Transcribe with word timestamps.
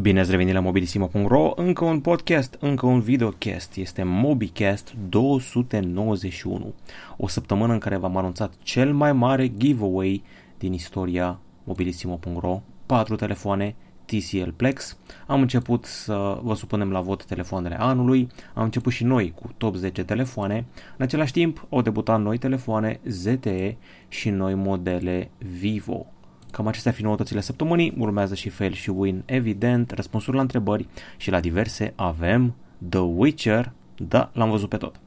Bine 0.00 0.20
ați 0.20 0.30
revenit 0.30 0.54
la 0.54 0.60
mobilisimo.ro, 0.60 1.52
încă 1.56 1.84
un 1.84 2.00
podcast, 2.00 2.56
încă 2.60 2.86
un 2.86 3.00
videocast, 3.00 3.76
este 3.76 4.02
MobiCast 4.02 4.94
291, 5.08 6.74
o 7.16 7.28
săptămână 7.28 7.72
în 7.72 7.78
care 7.78 7.96
v-am 7.96 8.16
anunțat 8.16 8.52
cel 8.62 8.92
mai 8.92 9.12
mare 9.12 9.52
giveaway 9.56 10.22
din 10.58 10.72
istoria 10.72 11.38
mobilisimo.ro, 11.64 12.62
4 12.86 13.16
telefoane 13.16 13.74
TCL 14.04 14.48
Plex, 14.56 14.96
am 15.26 15.40
început 15.40 15.84
să 15.84 16.38
vă 16.42 16.54
supunem 16.54 16.90
la 16.90 17.00
vot 17.00 17.24
telefoanele 17.24 17.80
anului, 17.80 18.28
am 18.54 18.64
început 18.64 18.92
și 18.92 19.04
noi 19.04 19.32
cu 19.34 19.54
top 19.56 19.74
10 19.74 20.04
telefoane, 20.04 20.64
în 20.96 21.04
același 21.04 21.32
timp 21.32 21.66
au 21.70 21.82
debutat 21.82 22.20
noi 22.20 22.38
telefoane 22.38 23.00
ZTE 23.04 23.76
și 24.08 24.30
noi 24.30 24.54
modele 24.54 25.30
Vivo. 25.38 26.06
Cam 26.50 26.66
acestea 26.66 26.92
fi 26.92 27.02
noutățile 27.02 27.40
săptămânii, 27.40 27.94
urmează 27.98 28.34
și 28.34 28.48
fail 28.48 28.72
și 28.72 28.90
win, 28.90 29.22
evident, 29.24 29.90
răspunsuri 29.90 30.36
la 30.36 30.42
întrebări 30.42 30.88
și 31.16 31.30
la 31.30 31.40
diverse 31.40 31.92
avem 31.96 32.54
The 32.88 32.98
Witcher, 32.98 33.72
da, 33.96 34.30
l-am 34.32 34.50
văzut 34.50 34.68
pe 34.68 34.76
tot. 34.76 35.00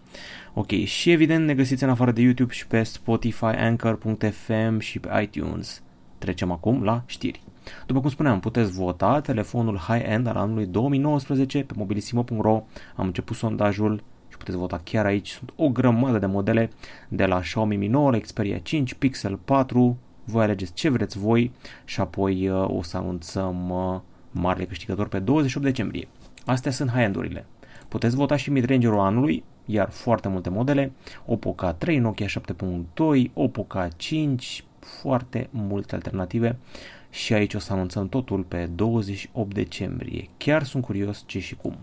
Ok, 0.54 0.72
și 0.72 1.12
evident 1.12 1.46
ne 1.46 1.54
găsiți 1.54 1.84
în 1.84 1.90
afară 1.90 2.12
de 2.12 2.22
YouTube 2.22 2.54
și 2.54 2.68
pe 2.68 2.84
Spotify, 2.84 3.46
Anchor.fm 3.46 4.80
și 4.80 5.00
pe 5.00 5.22
iTunes. 5.22 5.84
Trecem 6.18 6.52
acum 6.52 6.84
la 6.84 7.04
știri. 7.06 7.44
După 7.86 8.00
cum 8.00 8.10
spuneam, 8.10 8.40
puteți 8.40 8.72
vota 8.72 9.22
telefonul 9.22 9.78
high-end 9.78 10.28
al 10.28 10.36
anului 10.36 10.66
2019 10.66 11.64
pe 11.64 11.74
mobilisimo.ro. 11.78 12.64
Am 12.96 13.06
început 13.06 13.36
sondajul 13.36 14.04
și 14.30 14.38
puteți 14.38 14.58
vota 14.58 14.82
chiar 14.84 15.06
aici. 15.06 15.30
Sunt 15.30 15.54
o 15.56 15.70
grămadă 15.70 16.20
de 16.20 16.26
modele 16.26 16.70
de 17.10 17.26
la 17.26 17.40
Xiaomi 17.40 17.76
Mi 17.76 17.88
9 17.88 18.12
la 18.12 18.18
Xperia 18.18 18.58
5, 18.58 18.94
Pixel 18.94 19.38
4, 19.38 19.98
voi 20.24 20.44
alegeți 20.44 20.74
ce 20.74 20.90
vreți 20.90 21.18
voi 21.18 21.52
și 21.86 22.02
apoi 22.02 22.50
uh, 22.50 22.70
o 22.70 22.82
să 22.82 22.98
anunțăm 22.98 23.70
uh, 23.70 24.00
marele 24.32 24.66
câștigător 24.66 25.08
pe 25.08 25.20
28 25.20 25.66
decembrie. 25.66 26.08
Astea 26.46 26.72
sunt 26.72 26.90
high-end-urile. 26.90 27.46
Puteți 27.88 28.16
vota 28.16 28.36
și 28.36 28.52
mid-range-ul 28.52 29.00
anului, 29.00 29.44
iar 29.66 29.90
foarte 29.90 30.28
multe 30.28 30.50
modele, 30.50 30.92
Oppo 31.26 31.56
K3, 31.64 31.98
Nokia 31.98 32.28
7.2, 32.28 33.32
Oppo 33.34 33.68
K5, 33.76 34.64
foarte 34.80 35.48
multe 35.52 35.96
alternative 35.96 36.58
și 37.10 37.34
aici 37.34 37.54
o 37.54 37.60
să 37.60 37.74
anunțăm 37.74 38.10
totul 38.10 38.44
pe 38.44 38.70
28 38.76 39.54
decembrie. 39.54 40.30
Chiar 40.38 40.64
sunt 40.64 40.84
curios 40.84 41.24
ce 41.26 41.40
și 41.40 41.56
cum. 41.56 41.78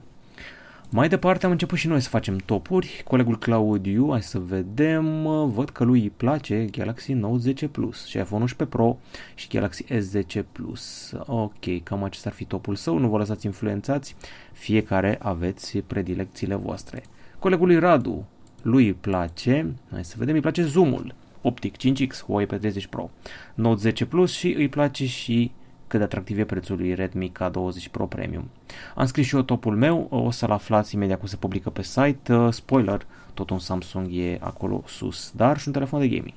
Mai 0.92 1.08
departe 1.08 1.44
am 1.44 1.50
început 1.50 1.78
și 1.78 1.86
noi 1.86 2.00
să 2.00 2.08
facem 2.08 2.36
topuri. 2.36 3.02
Colegul 3.04 3.38
Claudiu, 3.38 4.10
hai 4.10 4.22
să 4.22 4.38
vedem, 4.38 5.22
văd 5.50 5.70
că 5.70 5.84
lui 5.84 6.00
îi 6.00 6.10
place 6.16 6.64
Galaxy 6.64 7.12
Note 7.12 7.38
10 7.38 7.68
Plus 7.68 8.06
și 8.06 8.18
iPhone 8.18 8.42
11 8.42 8.76
Pro 8.76 8.98
și 9.34 9.48
Galaxy 9.48 9.84
S10 9.84 10.42
Plus. 10.52 11.12
Ok, 11.26 11.82
cam 11.82 12.04
acesta 12.04 12.28
ar 12.28 12.34
fi 12.34 12.44
topul 12.44 12.74
său, 12.74 12.98
nu 12.98 13.08
vă 13.08 13.16
lăsați 13.16 13.46
influențați, 13.46 14.16
fiecare 14.52 15.18
aveți 15.22 15.78
predilecțiile 15.78 16.54
voastre. 16.54 17.02
Colegului 17.38 17.78
Radu, 17.78 18.26
lui 18.62 18.86
îi 18.86 18.92
place, 18.92 19.74
hai 19.90 20.04
să 20.04 20.14
vedem, 20.18 20.34
îi 20.34 20.40
place 20.40 20.62
zoomul, 20.62 21.14
optic 21.42 21.74
5X 21.76 22.24
Huawei 22.24 22.46
P30 22.46 22.88
Pro, 22.90 23.10
Note 23.54 23.80
10 23.80 24.06
Plus 24.06 24.32
și 24.32 24.52
îi 24.52 24.68
place 24.68 25.06
și 25.06 25.50
cât 25.90 25.98
de 25.98 26.04
atractiv 26.04 26.38
e 26.38 26.44
prețul 26.44 26.76
lui 26.76 26.94
Redmi 26.94 27.32
K20 27.32 27.90
Pro 27.90 28.06
Premium. 28.06 28.50
Am 28.94 29.06
scris 29.06 29.26
și 29.26 29.34
eu 29.34 29.42
topul 29.42 29.76
meu, 29.76 30.06
o 30.10 30.30
să-l 30.30 30.50
aflați 30.50 30.94
imediat 30.94 31.18
cum 31.18 31.28
se 31.28 31.36
publică 31.36 31.70
pe 31.70 31.82
site. 31.82 32.32
Uh, 32.32 32.52
spoiler, 32.52 33.06
tot 33.34 33.50
un 33.50 33.58
Samsung 33.58 34.06
e 34.10 34.38
acolo 34.40 34.82
sus, 34.86 35.32
dar 35.36 35.58
și 35.58 35.66
un 35.66 35.72
telefon 35.72 36.00
de 36.00 36.08
gaming. 36.08 36.34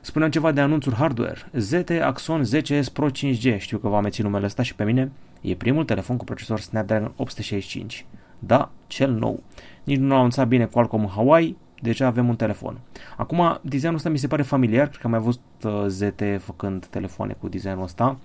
Spuneam 0.00 0.30
ceva 0.30 0.52
de 0.52 0.60
anunțuri 0.60 0.94
hardware. 0.94 1.38
ZT 1.52 1.90
Axon 1.90 2.42
10S 2.44 2.92
Pro 2.92 3.10
5G, 3.10 3.58
știu 3.58 3.78
că 3.78 3.88
v-am 3.88 4.02
menținut 4.02 4.30
numele 4.30 4.46
ăsta 4.46 4.62
și 4.62 4.74
pe 4.74 4.84
mine. 4.84 5.10
E 5.40 5.54
primul 5.54 5.84
telefon 5.84 6.16
cu 6.16 6.24
procesor 6.24 6.60
Snapdragon 6.60 7.12
865. 7.16 8.06
Da, 8.38 8.70
cel 8.86 9.12
nou. 9.12 9.42
Nici 9.84 9.98
nu 9.98 10.08
l-a 10.08 10.16
anunțat 10.16 10.48
bine 10.48 10.64
Qualcomm 10.64 11.02
în 11.02 11.08
Hawaii, 11.08 11.56
deja 11.82 12.06
avem 12.06 12.28
un 12.28 12.36
telefon. 12.36 12.78
Acum, 13.16 13.58
designul 13.62 13.96
ăsta 13.96 14.08
mi 14.08 14.18
se 14.18 14.26
pare 14.26 14.42
familiar, 14.42 14.86
cred 14.86 15.00
că 15.00 15.06
am 15.06 15.10
mai 15.10 15.20
văzut 15.20 15.40
uh, 15.64 15.84
ZT 15.86 16.22
făcând 16.38 16.86
telefoane 16.86 17.36
cu 17.40 17.48
designul 17.48 17.82
ăsta. 17.82 18.04
Uh, 18.04 18.16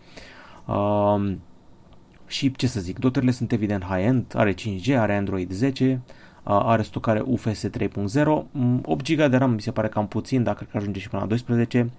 și 2.28 2.52
ce 2.52 2.68
să 2.68 2.80
zic, 2.80 3.00
dotările 3.00 3.32
sunt 3.32 3.52
evident 3.52 3.84
high-end, 3.84 4.34
are 4.36 4.54
5G, 4.54 4.98
are 4.98 5.16
Android 5.16 5.52
10, 5.52 6.02
are 6.44 6.82
stocare 6.82 7.20
UFS 7.20 7.68
3.0, 7.68 7.90
8 8.82 9.14
GB 9.14 9.30
de 9.30 9.38
RAM 9.38 9.52
mi 9.52 9.62
se 9.62 9.72
pare 9.72 9.88
cam 9.88 10.08
puțin, 10.08 10.44
dar 10.44 10.56
cred 10.56 10.70
că 10.70 10.78
ajunge 10.78 11.00
și 11.00 11.10
până 11.10 11.22
la 11.22 11.28
12 11.28 11.90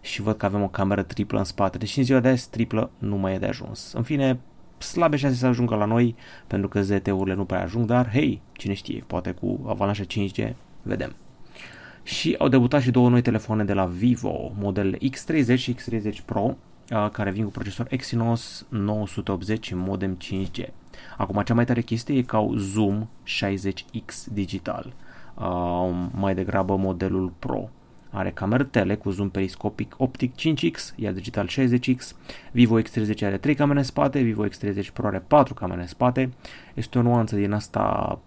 și 0.00 0.22
văd 0.22 0.36
că 0.36 0.46
avem 0.46 0.62
o 0.62 0.68
cameră 0.68 1.02
triplă 1.02 1.38
în 1.38 1.44
spate, 1.44 1.78
deci 1.78 1.96
în 1.96 2.04
ziua 2.04 2.20
de 2.20 2.28
azi 2.28 2.50
triplă 2.50 2.90
nu 2.98 3.16
mai 3.16 3.34
e 3.34 3.38
de 3.38 3.46
ajuns. 3.46 3.92
În 3.92 4.02
fine, 4.02 4.38
slabe 4.78 5.16
șanse 5.16 5.36
să 5.36 5.46
ajungă 5.46 5.74
la 5.74 5.84
noi, 5.84 6.14
pentru 6.46 6.68
că 6.68 6.82
ZT-urile 6.82 7.34
nu 7.34 7.44
prea 7.44 7.62
ajung, 7.62 7.86
dar 7.86 8.10
hei, 8.10 8.40
cine 8.52 8.74
știe, 8.74 9.04
poate 9.06 9.30
cu 9.30 9.60
avalanșa 9.66 10.04
5G, 10.04 10.52
vedem. 10.82 11.14
Și 12.02 12.34
au 12.38 12.48
debutat 12.48 12.82
și 12.82 12.90
două 12.90 13.08
noi 13.08 13.22
telefoane 13.22 13.64
de 13.64 13.72
la 13.72 13.84
Vivo, 13.84 14.52
modelele 14.58 14.98
X30 14.98 15.56
și 15.56 15.74
X30 15.74 16.24
Pro, 16.24 16.56
care 17.12 17.30
vin 17.30 17.44
cu 17.44 17.50
procesor 17.50 17.86
Exynos 17.88 18.66
980 18.68 19.66
și 19.66 19.74
modem 19.74 20.16
5G. 20.16 20.68
Acum, 21.16 21.42
cea 21.42 21.54
mai 21.54 21.64
tare 21.64 21.80
chestie 21.80 22.16
e 22.16 22.22
că 22.22 22.36
au 22.36 22.54
zoom 22.56 23.08
60X 23.26 24.32
digital, 24.32 24.92
mai 26.10 26.34
degrabă 26.34 26.76
modelul 26.76 27.32
Pro. 27.38 27.68
Are 28.10 28.30
cameră 28.30 28.64
tele 28.64 28.94
cu 28.94 29.10
zoom 29.10 29.28
periscopic 29.28 29.94
optic 29.96 30.34
5X, 30.34 30.94
iar 30.96 31.12
digital 31.12 31.48
60X. 31.48 32.12
Vivo 32.52 32.80
X30 32.80 33.22
are 33.22 33.38
3 33.38 33.54
camere 33.54 33.78
în 33.78 33.84
spate, 33.84 34.20
Vivo 34.20 34.46
X30 34.46 34.92
Pro 34.92 35.06
are 35.06 35.24
4 35.26 35.54
camere 35.54 35.80
în 35.80 35.86
spate. 35.86 36.32
Este 36.74 36.98
o 36.98 37.02
nuanță 37.02 37.36
din 37.36 37.52
asta 37.52 38.18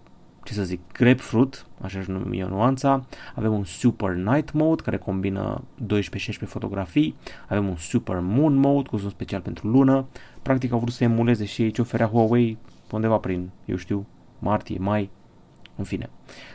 ce 0.44 0.54
să 0.54 0.64
zic, 0.64 0.80
grapefruit, 0.94 1.66
așa 1.82 2.00
își 2.00 2.12
numim 2.12 2.42
eu 2.42 2.48
nuanța. 2.48 3.06
Avem 3.36 3.54
un 3.54 3.64
Super 3.64 4.10
Night 4.10 4.52
Mode 4.52 4.82
care 4.82 4.98
combină 4.98 5.64
12-16 5.86 5.98
fotografii. 6.46 7.16
Avem 7.48 7.68
un 7.68 7.76
Super 7.76 8.20
Moon 8.20 8.56
Mode 8.56 8.90
cu 8.90 8.98
zoom 8.98 9.10
special 9.10 9.42
pentru 9.42 9.68
lună. 9.68 10.06
Practic 10.42 10.72
au 10.72 10.80
vrut 10.80 10.94
să 10.94 11.04
emuleze 11.04 11.46
și 11.46 11.62
ei 11.62 11.72
ce 11.72 11.82
oferea 11.82 12.08
Huawei 12.08 12.58
undeva 12.92 13.18
prin, 13.18 13.50
eu 13.66 13.76
știu, 13.76 14.06
martie, 14.40 14.78
mai, 14.80 15.10
în 15.76 15.84
fine. 15.84 16.10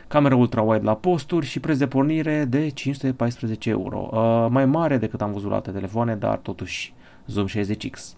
Camera 0.07 0.35
ultra-wide 0.35 0.83
la 0.83 0.95
posturi 0.95 1.45
și 1.45 1.59
preț 1.59 1.77
de 1.77 1.87
pornire 1.87 2.45
de 2.45 2.69
514 2.69 3.69
euro. 3.69 4.09
Uh, 4.11 4.47
mai 4.49 4.65
mare 4.65 4.97
decât 4.97 5.21
am 5.21 5.31
văzut 5.31 5.49
la 5.49 5.55
alte 5.55 5.71
telefoane, 5.71 6.15
dar 6.15 6.37
totuși 6.37 6.93
zoom 7.27 7.47
60X. 7.47 8.13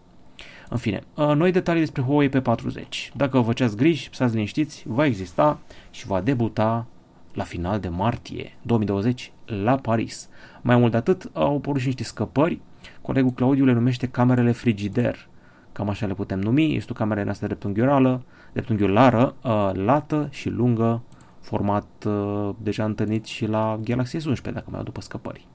În 0.69 0.77
fine, 0.77 1.03
uh, 1.15 1.31
noi 1.35 1.51
detalii 1.51 1.81
despre 1.81 2.01
Huawei 2.01 2.29
P40. 2.29 3.13
Dacă 3.13 3.37
vă 3.37 3.43
făceați 3.43 3.75
griji, 3.75 4.09
stați 4.11 4.33
liniștiți, 4.33 4.83
va 4.87 5.05
exista 5.05 5.59
și 5.89 6.07
va 6.07 6.21
debuta 6.21 6.85
la 7.33 7.43
final 7.43 7.79
de 7.79 7.87
martie 7.87 8.57
2020 8.61 9.31
la 9.45 9.75
Paris. 9.75 10.29
Mai 10.61 10.77
mult 10.77 10.91
de 10.91 10.97
atât, 10.97 11.29
au 11.33 11.55
apărut 11.55 11.79
și 11.79 11.85
niște 11.85 12.03
scăpări. 12.03 12.59
Colegul 13.01 13.31
Claudiu 13.31 13.65
le 13.65 13.73
numește 13.73 14.07
camerele 14.07 14.51
frigider. 14.51 15.27
Cam 15.71 15.89
așa 15.89 16.05
le 16.05 16.13
putem 16.13 16.39
numi. 16.39 16.75
Este 16.75 16.91
o 16.91 16.95
cameră 16.95 17.21
în 17.21 17.29
asta 17.29 17.45
dreptunghiulară, 17.45 18.23
dreptunghiulară, 18.53 19.35
uh, 19.43 19.69
lată 19.73 20.27
și 20.31 20.49
lungă, 20.49 21.01
format 21.39 21.87
uh, 22.05 22.49
deja 22.57 22.83
întâlnit 22.83 23.25
și 23.25 23.45
la 23.45 23.79
Galaxy 23.83 24.17
S11, 24.17 24.53
dacă 24.53 24.65
mai 24.69 24.77
au 24.79 24.83
după 24.83 25.01
scăpări. 25.01 25.47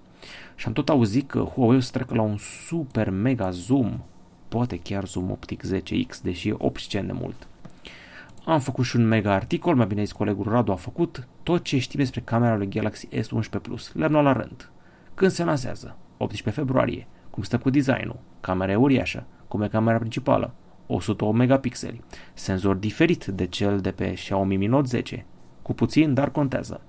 Și 0.54 0.66
am 0.66 0.72
tot 0.72 0.88
auzit 0.88 1.30
că 1.30 1.38
Huawei 1.38 1.76
o 1.76 1.80
să 1.80 1.90
treacă 1.92 2.14
la 2.14 2.22
un 2.22 2.36
super 2.66 3.10
mega 3.10 3.50
zoom 3.50 4.00
poate 4.48 4.78
chiar 4.78 5.06
zoom 5.06 5.30
optic 5.30 5.62
10X, 5.66 6.20
deși 6.22 6.48
e 6.48 6.54
obscen 6.58 7.06
de 7.06 7.12
mult. 7.12 7.48
Am 8.44 8.60
făcut 8.60 8.84
și 8.84 8.96
un 8.96 9.06
mega 9.06 9.32
articol, 9.32 9.74
mai 9.74 9.86
bine 9.86 10.04
zis 10.04 10.12
colegul 10.12 10.48
Radu 10.48 10.72
a 10.72 10.76
făcut 10.76 11.28
tot 11.42 11.62
ce 11.62 11.78
știm 11.78 12.00
despre 12.00 12.20
camera 12.20 12.56
lui 12.56 12.68
Galaxy 12.68 13.08
S11 13.08 13.60
Plus. 13.62 13.92
Le-am 13.94 14.12
luat 14.12 14.24
la 14.24 14.32
rând. 14.32 14.70
Când 15.14 15.30
se 15.30 15.44
lansează? 15.44 15.96
18 16.16 16.60
februarie. 16.60 17.06
Cum 17.30 17.42
stă 17.42 17.58
cu 17.58 17.70
designul? 17.70 18.18
Camera 18.40 18.72
e 18.72 18.76
uriașă. 18.76 19.26
Cum 19.48 19.62
e 19.62 19.68
camera 19.68 19.98
principală? 19.98 20.54
108 20.86 21.36
megapixeli. 21.36 22.04
Senzor 22.34 22.76
diferit 22.76 23.24
de 23.24 23.46
cel 23.46 23.80
de 23.80 23.90
pe 23.90 24.12
Xiaomi 24.12 24.56
Mi 24.56 24.66
Note 24.66 24.86
10. 24.88 25.26
Cu 25.62 25.74
puțin, 25.74 26.14
dar 26.14 26.30
contează. 26.30 26.80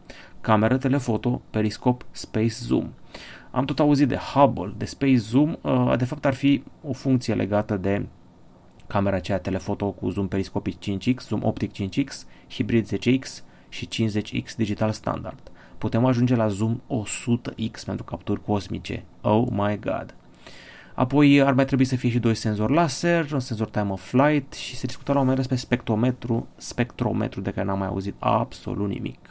Cameră 0.47 0.77
telefoto, 0.77 1.41
periscop, 1.49 2.05
space 2.11 2.47
zoom. 2.47 2.89
Am 3.51 3.65
tot 3.65 3.79
auzit 3.79 4.07
de 4.07 4.15
Hubble, 4.15 4.73
de 4.77 4.85
Space 4.85 5.17
Zoom, 5.17 5.57
uh, 5.61 5.93
de 5.97 6.05
fapt 6.05 6.25
ar 6.25 6.33
fi 6.33 6.63
o 6.83 6.93
funcție 6.93 7.33
legată 7.33 7.77
de 7.77 8.05
camera 8.87 9.15
aceea 9.15 9.39
telefoto 9.39 9.91
cu 9.91 10.09
zoom 10.09 10.27
periscopic 10.27 10.77
5X, 10.77 11.27
zoom 11.27 11.43
optic 11.43 11.71
5X, 11.71 12.25
hibrid 12.49 12.87
10X 12.87 13.43
și 13.69 13.87
50X 13.87 14.55
digital 14.57 14.91
standard. 14.91 15.51
Putem 15.77 16.05
ajunge 16.05 16.35
la 16.35 16.47
zoom 16.47 16.81
100X 16.87 17.85
pentru 17.85 18.03
capturi 18.03 18.43
cosmice. 18.43 19.03
Oh 19.21 19.47
my 19.51 19.79
god! 19.79 20.15
Apoi 20.93 21.41
ar 21.41 21.53
mai 21.53 21.65
trebui 21.65 21.85
să 21.85 21.95
fie 21.95 22.09
și 22.09 22.19
doi 22.19 22.35
senzori 22.35 22.73
laser, 22.73 23.31
un 23.31 23.39
senzor 23.39 23.69
time 23.69 23.91
of 23.91 24.09
flight 24.09 24.53
și 24.53 24.75
se 24.75 24.85
discută 24.85 25.11
la 25.11 25.19
un 25.19 25.25
moment 25.25 25.47
dat 25.47 25.47
despre 25.49 25.75
spectrometru, 25.75 26.47
spectrometru 26.57 27.41
de 27.41 27.51
care 27.51 27.65
n-am 27.65 27.77
mai 27.77 27.87
auzit 27.87 28.15
absolut 28.19 28.89
nimic. 28.89 29.26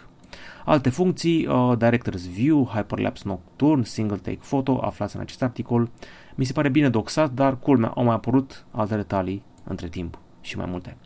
Alte 0.68 0.90
funcții, 0.90 1.46
uh, 1.46 1.72
Director's 1.78 2.30
View, 2.32 2.70
Hyperlapse 2.74 3.22
Nocturne, 3.26 3.84
Single 3.84 4.16
Take 4.16 4.38
Photo, 4.40 4.78
aflați 4.82 5.16
în 5.16 5.20
acest 5.20 5.42
articol. 5.42 5.90
Mi 6.34 6.44
se 6.44 6.52
pare 6.52 6.68
bine 6.68 6.88
doxat, 6.88 7.32
dar 7.32 7.58
culmea, 7.58 7.88
au 7.88 8.04
mai 8.04 8.14
apărut 8.14 8.66
alte 8.70 8.96
detalii 8.96 9.42
între 9.64 9.88
timp 9.88 10.18
și 10.40 10.56
mai 10.56 10.66
multe. 10.68 10.96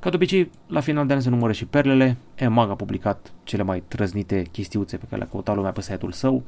Ca 0.00 0.10
de 0.10 0.16
obicei, 0.16 0.50
la 0.66 0.80
final 0.80 1.06
de 1.06 1.12
an 1.12 1.20
se 1.20 1.28
numără 1.28 1.52
și 1.52 1.66
perlele. 1.66 2.16
EMAG 2.34 2.70
a 2.70 2.74
publicat 2.74 3.32
cele 3.44 3.62
mai 3.62 3.82
trăznite 3.88 4.42
chestiuțe 4.42 4.96
pe 4.96 5.04
care 5.04 5.16
le-a 5.16 5.30
căutat 5.30 5.54
lumea 5.54 5.72
pe 5.72 5.80
site-ul 5.80 6.12
său. 6.12 6.42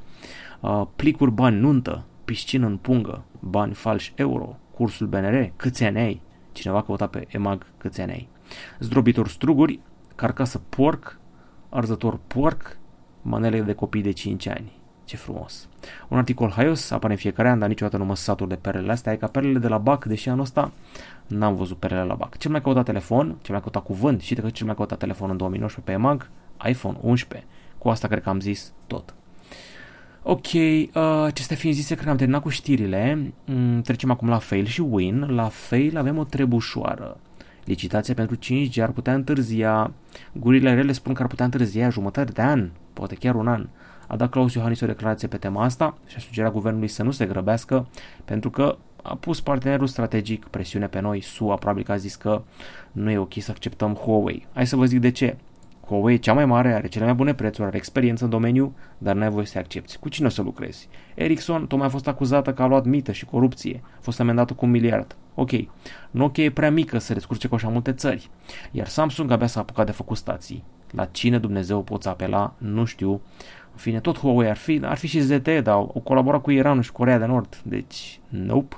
Uh, 0.60 0.82
plicuri 0.96 1.30
bani 1.30 1.60
nuntă, 1.60 2.04
piscină 2.24 2.66
în 2.66 2.76
pungă, 2.76 3.24
bani 3.40 3.74
falși 3.74 4.12
euro, 4.16 4.56
cursul 4.74 5.06
BNR, 5.06 5.52
câți 5.56 5.84
ani 5.84 5.98
ai? 5.98 6.20
Cineva 6.52 6.78
a 6.78 6.82
căutat 6.82 7.10
pe 7.10 7.26
EMAG 7.28 7.66
câți 7.78 8.00
ani 8.00 8.12
ai. 8.12 8.28
Zdrobitor 8.78 9.28
struguri, 9.28 9.80
carcasă 10.14 10.60
porc, 10.68 11.18
arzător 11.68 12.18
porc, 12.26 12.76
manele 13.22 13.60
de 13.60 13.72
copii 13.72 14.02
de 14.02 14.10
5 14.10 14.48
ani. 14.48 14.72
Ce 15.04 15.16
frumos. 15.16 15.68
Un 16.08 16.18
articol 16.18 16.50
haios 16.50 16.90
apare 16.90 17.12
în 17.12 17.18
fiecare 17.18 17.48
an, 17.48 17.58
dar 17.58 17.68
niciodată 17.68 17.96
nu 17.96 18.04
mă 18.04 18.16
satur 18.16 18.46
de 18.46 18.54
perele 18.54 18.92
astea. 18.92 19.12
E 19.12 19.16
ca 19.16 19.26
perele 19.26 19.58
de 19.58 19.68
la 19.68 19.78
BAC, 19.78 20.04
deși 20.04 20.28
anul 20.28 20.40
ăsta 20.40 20.72
n-am 21.26 21.54
văzut 21.54 21.78
perele 21.78 22.02
la 22.02 22.14
BAC. 22.14 22.36
Cel 22.36 22.50
mai 22.50 22.62
căutat 22.62 22.84
telefon, 22.84 23.36
cel 23.42 23.52
mai 23.54 23.60
căutat 23.60 23.82
cuvânt 23.82 24.20
și 24.20 24.34
că 24.34 24.50
cel 24.50 24.66
mai 24.66 24.74
căutat 24.74 24.98
telefon 24.98 25.30
în 25.30 25.36
2019 25.36 25.92
pe 25.92 26.02
EMAG, 26.02 26.30
iPhone 26.68 26.98
11. 27.00 27.48
Cu 27.78 27.88
asta 27.88 28.08
cred 28.08 28.22
că 28.22 28.28
am 28.28 28.40
zis 28.40 28.72
tot. 28.86 29.14
Ok, 30.22 30.52
uh, 30.52 30.90
acestea 31.24 31.56
fiind 31.56 31.76
zise, 31.76 31.92
cred 31.92 32.04
că 32.04 32.10
am 32.10 32.16
terminat 32.16 32.42
cu 32.42 32.48
știrile. 32.48 33.32
Mm, 33.44 33.80
trecem 33.82 34.10
acum 34.10 34.28
la 34.28 34.38
fail 34.38 34.64
și 34.64 34.80
win. 34.80 35.26
La 35.28 35.48
fail 35.48 35.96
avem 35.96 36.18
o 36.18 36.24
trebușoară. 36.24 37.16
Licitația 37.66 38.14
pentru 38.14 38.36
5G 38.36 38.82
ar 38.82 38.90
putea 38.90 39.14
întârzia. 39.14 39.92
Gurile 40.32 40.74
rele 40.74 40.92
spun 40.92 41.14
că 41.14 41.22
ar 41.22 41.28
putea 41.28 41.44
întârzia 41.44 41.88
jumătate 41.88 42.32
de 42.32 42.42
an, 42.42 42.70
poate 42.92 43.14
chiar 43.14 43.34
un 43.34 43.48
an. 43.48 43.68
A 44.06 44.16
dat 44.16 44.30
Claus 44.30 44.54
Iohannis 44.54 44.80
o 44.80 44.86
declarație 44.86 45.28
pe 45.28 45.36
tema 45.36 45.64
asta 45.64 45.98
și 46.06 46.14
a 46.18 46.20
sugerat 46.20 46.52
guvernului 46.52 46.88
să 46.88 47.02
nu 47.02 47.10
se 47.10 47.26
grăbească 47.26 47.88
pentru 48.24 48.50
că 48.50 48.76
a 49.02 49.14
pus 49.14 49.40
partenerul 49.40 49.86
strategic 49.86 50.46
presiune 50.46 50.86
pe 50.86 51.00
noi, 51.00 51.20
SUA 51.20 51.54
probabil 51.54 51.84
că 51.84 51.92
a 51.92 51.96
zis 51.96 52.14
că 52.14 52.42
nu 52.92 53.10
e 53.10 53.18
ok 53.18 53.32
să 53.38 53.50
acceptăm 53.50 53.94
Huawei. 53.94 54.46
Hai 54.52 54.66
să 54.66 54.76
vă 54.76 54.84
zic 54.84 55.00
de 55.00 55.10
ce. 55.10 55.36
Huawei 55.86 56.14
e 56.14 56.18
cea 56.18 56.32
mai 56.32 56.44
mare, 56.44 56.74
are 56.74 56.88
cele 56.88 57.04
mai 57.04 57.14
bune 57.14 57.34
prețuri, 57.34 57.66
are 57.66 57.76
experiență 57.76 58.24
în 58.24 58.30
domeniu, 58.30 58.74
dar 58.98 59.14
n-ai 59.14 59.30
voie 59.30 59.46
să 59.46 59.58
accepti. 59.58 59.96
Cu 59.96 60.08
cine 60.08 60.26
o 60.26 60.30
să 60.30 60.42
lucrezi? 60.42 60.88
Ericsson 61.14 61.66
tocmai 61.66 61.86
a 61.86 61.90
fost 61.90 62.08
acuzată 62.08 62.52
că 62.52 62.62
a 62.62 62.66
luat 62.66 62.84
mită 62.84 63.12
și 63.12 63.24
corupție. 63.24 63.80
A 63.84 63.98
fost 64.00 64.20
amendată 64.20 64.52
cu 64.54 64.64
un 64.64 64.70
miliard. 64.70 65.16
Ok. 65.38 65.50
Nokia 66.10 66.44
e 66.44 66.50
prea 66.50 66.70
mică 66.70 66.98
să 66.98 67.12
descurce 67.12 67.48
cu 67.48 67.54
așa 67.54 67.68
multe 67.68 67.92
țări. 67.92 68.30
Iar 68.70 68.86
Samsung 68.86 69.30
abia 69.30 69.46
s-a 69.46 69.60
apucat 69.60 69.86
de 69.86 69.92
făcut 69.92 70.16
stații. 70.16 70.64
La 70.90 71.04
cine 71.04 71.38
Dumnezeu 71.38 71.82
poți 71.82 72.08
apela? 72.08 72.54
Nu 72.58 72.84
știu. 72.84 73.10
În 73.72 73.82
fine, 73.82 74.00
tot 74.00 74.18
Huawei 74.18 74.48
ar 74.48 74.56
fi, 74.56 74.80
ar 74.84 74.96
fi 74.96 75.06
și 75.06 75.20
ZTE, 75.20 75.60
dar 75.60 75.74
au 75.74 76.00
colaborat 76.04 76.42
cu 76.42 76.50
Iranul 76.50 76.82
și 76.82 76.92
Corea 76.92 77.18
de 77.18 77.24
Nord. 77.24 77.60
Deci, 77.64 78.20
nope 78.28 78.76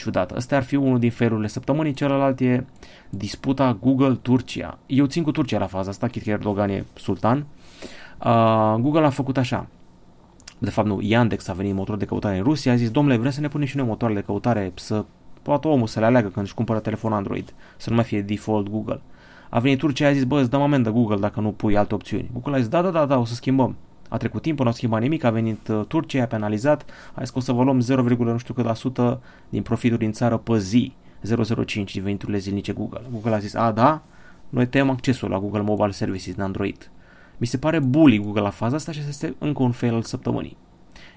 ciudată. 0.00 0.34
Ăsta 0.36 0.56
ar 0.56 0.62
fi 0.62 0.74
unul 0.74 0.98
din 0.98 1.10
felurile 1.10 1.46
săptămânii, 1.46 1.92
celălalt 1.92 2.40
e 2.40 2.64
disputa 3.10 3.78
Google-Turcia. 3.80 4.78
Eu 4.86 5.06
țin 5.06 5.22
cu 5.22 5.30
Turcia 5.30 5.58
la 5.58 5.66
faza 5.66 5.90
asta, 5.90 6.06
chit 6.06 6.22
că 6.22 6.30
Erdogan 6.30 6.68
e 6.68 6.84
sultan. 6.94 7.46
Uh, 8.24 8.74
Google 8.78 9.04
a 9.04 9.10
făcut 9.10 9.36
așa. 9.36 9.66
De 10.58 10.70
fapt 10.70 10.88
nu, 10.88 10.98
Yandex 11.02 11.48
a 11.48 11.52
venit 11.52 11.74
motor 11.74 11.96
de 11.96 12.04
căutare 12.04 12.36
în 12.36 12.42
Rusia, 12.42 12.72
a 12.72 12.76
zis, 12.76 12.90
domnule, 12.90 13.16
vrem 13.16 13.30
să 13.30 13.40
ne 13.40 13.48
punem 13.48 13.66
și 13.66 13.76
noi 13.76 13.86
motoare 13.86 14.14
de 14.14 14.20
căutare, 14.20 14.72
să 14.74 15.04
poată 15.42 15.68
omul 15.68 15.86
să 15.86 16.00
le 16.00 16.06
aleagă 16.06 16.28
când 16.28 16.44
își 16.44 16.54
cumpără 16.54 16.78
telefon 16.78 17.12
Android, 17.12 17.54
să 17.76 17.90
nu 17.90 17.94
mai 17.94 18.04
fie 18.04 18.22
default 18.22 18.68
Google. 18.68 19.00
A 19.48 19.58
venit 19.58 19.78
Turcia, 19.78 20.08
a 20.08 20.12
zis, 20.12 20.24
bă, 20.24 20.40
îți 20.40 20.50
dăm 20.50 20.62
amendă 20.62 20.90
Google 20.90 21.16
dacă 21.16 21.40
nu 21.40 21.52
pui 21.52 21.76
alte 21.76 21.94
opțiuni. 21.94 22.30
Google 22.32 22.54
a 22.54 22.58
zis, 22.58 22.68
da, 22.68 22.82
da, 22.82 22.90
da, 22.90 23.06
da, 23.06 23.18
o 23.18 23.24
să 23.24 23.34
schimbăm. 23.34 23.76
A 24.08 24.16
trecut 24.16 24.42
timpul, 24.42 24.64
nu 24.64 24.70
a 24.70 24.74
schimbat 24.74 25.00
nimic, 25.00 25.24
a 25.24 25.30
venit 25.30 25.68
uh, 25.68 25.84
Turcia, 25.88 26.22
a 26.22 26.26
penalizat, 26.26 26.84
a 27.14 27.20
zis 27.20 27.30
că 27.30 27.38
o 27.38 27.40
să 27.40 27.52
vă 27.52 27.62
luăm 27.62 27.80
0, 27.80 28.02
nu 28.02 28.38
știu 28.38 28.54
cât 28.54 28.64
la 28.64 28.74
sută 28.74 29.20
din 29.48 29.62
profituri 29.62 30.00
din 30.00 30.12
țară 30.12 30.36
pe 30.36 30.58
zi, 30.58 30.92
0,05 31.28 31.64
din 31.92 32.02
veniturile 32.02 32.38
zilnice 32.38 32.72
Google. 32.72 33.02
Google 33.10 33.34
a 33.34 33.38
zis, 33.38 33.54
a, 33.54 33.70
da, 33.70 34.02
noi 34.48 34.66
tăiem 34.66 34.90
accesul 34.90 35.30
la 35.30 35.38
Google 35.38 35.60
Mobile 35.60 35.90
Services 35.90 36.36
în 36.36 36.42
Android. 36.42 36.90
Mi 37.36 37.46
se 37.46 37.58
pare 37.58 37.78
bully 37.78 38.18
Google 38.18 38.40
la 38.40 38.50
faza 38.50 38.76
asta 38.76 38.92
și 38.92 39.00
este 39.08 39.34
încă 39.38 39.62
un 39.62 39.70
fail 39.70 39.94
al 39.94 40.02
săptămânii. 40.02 40.56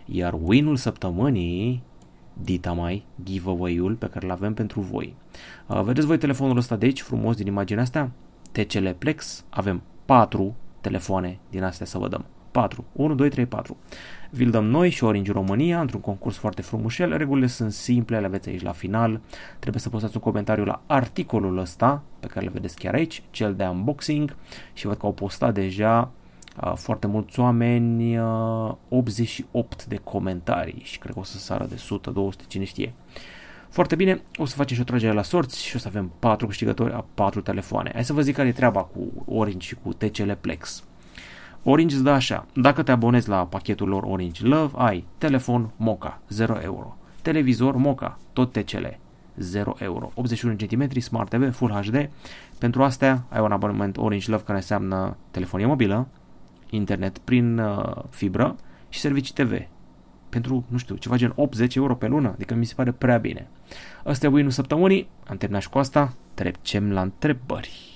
Iar 0.05 0.35
win-ul 0.43 0.75
săptămânii, 0.75 1.83
dita 2.33 2.71
mai, 2.71 3.05
giveaway-ul 3.23 3.93
pe 3.95 4.07
care 4.07 4.25
îl 4.25 4.31
avem 4.31 4.53
pentru 4.53 4.81
voi. 4.81 5.15
Uh, 5.67 5.81
vedeți 5.81 6.07
voi 6.07 6.17
telefonul 6.17 6.57
ăsta 6.57 6.75
de 6.75 6.85
aici, 6.85 7.01
frumos 7.01 7.35
din 7.35 7.47
imaginea 7.47 7.83
asta? 7.83 8.11
TCL 8.51 8.87
Plex, 8.97 9.45
avem 9.49 9.81
4 10.05 10.55
telefoane 10.81 11.39
din 11.49 11.63
astea 11.63 11.85
să 11.85 11.97
vă 11.97 12.07
dăm. 12.07 12.25
4. 12.51 12.85
1, 12.91 13.15
2, 13.15 13.29
3, 13.29 13.45
4. 13.45 13.77
Vi-l 14.29 14.49
dăm 14.49 14.65
noi 14.65 14.89
și 14.89 15.03
Orange 15.03 15.31
România 15.31 15.79
într-un 15.79 16.01
concurs 16.01 16.37
foarte 16.37 16.61
frumușel. 16.61 17.17
Regulile 17.17 17.47
sunt 17.47 17.71
simple, 17.71 18.19
le 18.19 18.25
aveți 18.25 18.49
aici 18.49 18.61
la 18.61 18.71
final. 18.71 19.21
Trebuie 19.59 19.81
să 19.81 19.89
postați 19.89 20.15
un 20.15 20.21
comentariu 20.21 20.63
la 20.63 20.81
articolul 20.87 21.57
ăsta, 21.57 22.03
pe 22.19 22.27
care 22.27 22.45
le 22.45 22.51
vedeți 22.53 22.75
chiar 22.75 22.93
aici, 22.93 23.23
cel 23.29 23.55
de 23.55 23.63
unboxing 23.63 24.35
și 24.73 24.87
văd 24.87 24.97
că 24.97 25.05
au 25.05 25.13
postat 25.13 25.53
deja 25.53 25.99
uh, 25.99 26.22
foarte 26.75 27.07
mulți 27.07 27.39
oameni, 27.39 28.17
uh, 28.17 28.73
88 28.89 29.85
de 29.85 29.95
comentarii 29.95 30.81
și 30.83 30.97
cred 30.99 31.13
că 31.13 31.19
o 31.19 31.23
să 31.23 31.37
sară 31.37 31.65
de 31.65 31.73
100, 31.75 32.09
200, 32.09 32.43
cine 32.47 32.63
știe. 32.63 32.93
Foarte 33.69 33.95
bine, 33.95 34.21
o 34.35 34.45
să 34.45 34.55
facem 34.55 34.75
și 34.75 34.81
o 34.81 34.85
tragere 34.85 35.13
la 35.13 35.21
sorți 35.21 35.63
și 35.63 35.75
o 35.75 35.79
să 35.79 35.87
avem 35.87 36.11
4 36.19 36.47
câștigători 36.47 36.93
a 36.93 37.05
4 37.13 37.41
telefoane. 37.41 37.91
Hai 37.93 38.05
să 38.05 38.13
vă 38.13 38.21
zic 38.21 38.35
care 38.35 38.47
e 38.47 38.51
treaba 38.51 38.83
cu 38.83 38.99
Orange 39.25 39.67
și 39.67 39.75
cu 39.83 39.93
TCL 39.93 40.31
Plex. 40.41 40.83
Orange 41.63 41.95
îți 41.95 42.03
dă 42.03 42.09
așa, 42.09 42.45
dacă 42.53 42.83
te 42.83 42.91
abonezi 42.91 43.29
la 43.29 43.45
pachetul 43.45 43.87
lor 43.87 44.03
Orange 44.03 44.45
Love, 44.45 44.73
ai 44.77 45.05
telefon 45.17 45.71
Moca, 45.75 46.21
0 46.29 46.59
euro, 46.61 46.97
televizor 47.21 47.75
Moca, 47.75 48.17
tot 48.33 48.51
TCL, 48.51 48.85
0 49.35 49.75
euro, 49.79 50.11
81 50.13 50.55
cm, 50.55 50.99
Smart 50.99 51.29
TV, 51.29 51.53
Full 51.53 51.71
HD, 51.71 52.09
pentru 52.57 52.83
astea 52.83 53.23
ai 53.29 53.41
un 53.41 53.51
abonament 53.51 53.97
Orange 53.97 54.31
Love 54.31 54.43
care 54.43 54.57
înseamnă 54.57 55.17
telefonie 55.31 55.65
mobilă, 55.65 56.07
internet 56.75 57.17
prin 57.17 57.57
uh, 57.57 58.03
fibră 58.09 58.55
și 58.89 58.99
servicii 58.99 59.33
TV. 59.33 59.67
Pentru, 60.29 60.65
nu 60.67 60.77
știu, 60.77 60.95
ceva 60.95 61.15
gen 61.15 61.35
8-10 61.69 61.75
euro 61.75 61.95
pe 61.95 62.07
lună, 62.07 62.31
adică 62.33 62.53
mi 62.53 62.65
se 62.65 62.73
pare 62.75 62.91
prea 62.91 63.17
bine. 63.17 63.47
Asta 64.03 64.25
e 64.25 64.29
win 64.29 64.49
săptămânii, 64.49 65.09
am 65.27 65.37
terminat 65.37 65.61
și 65.61 65.69
cu 65.69 65.77
asta, 65.77 66.13
trecem 66.33 66.91
la 66.91 67.01
întrebări. 67.01 67.93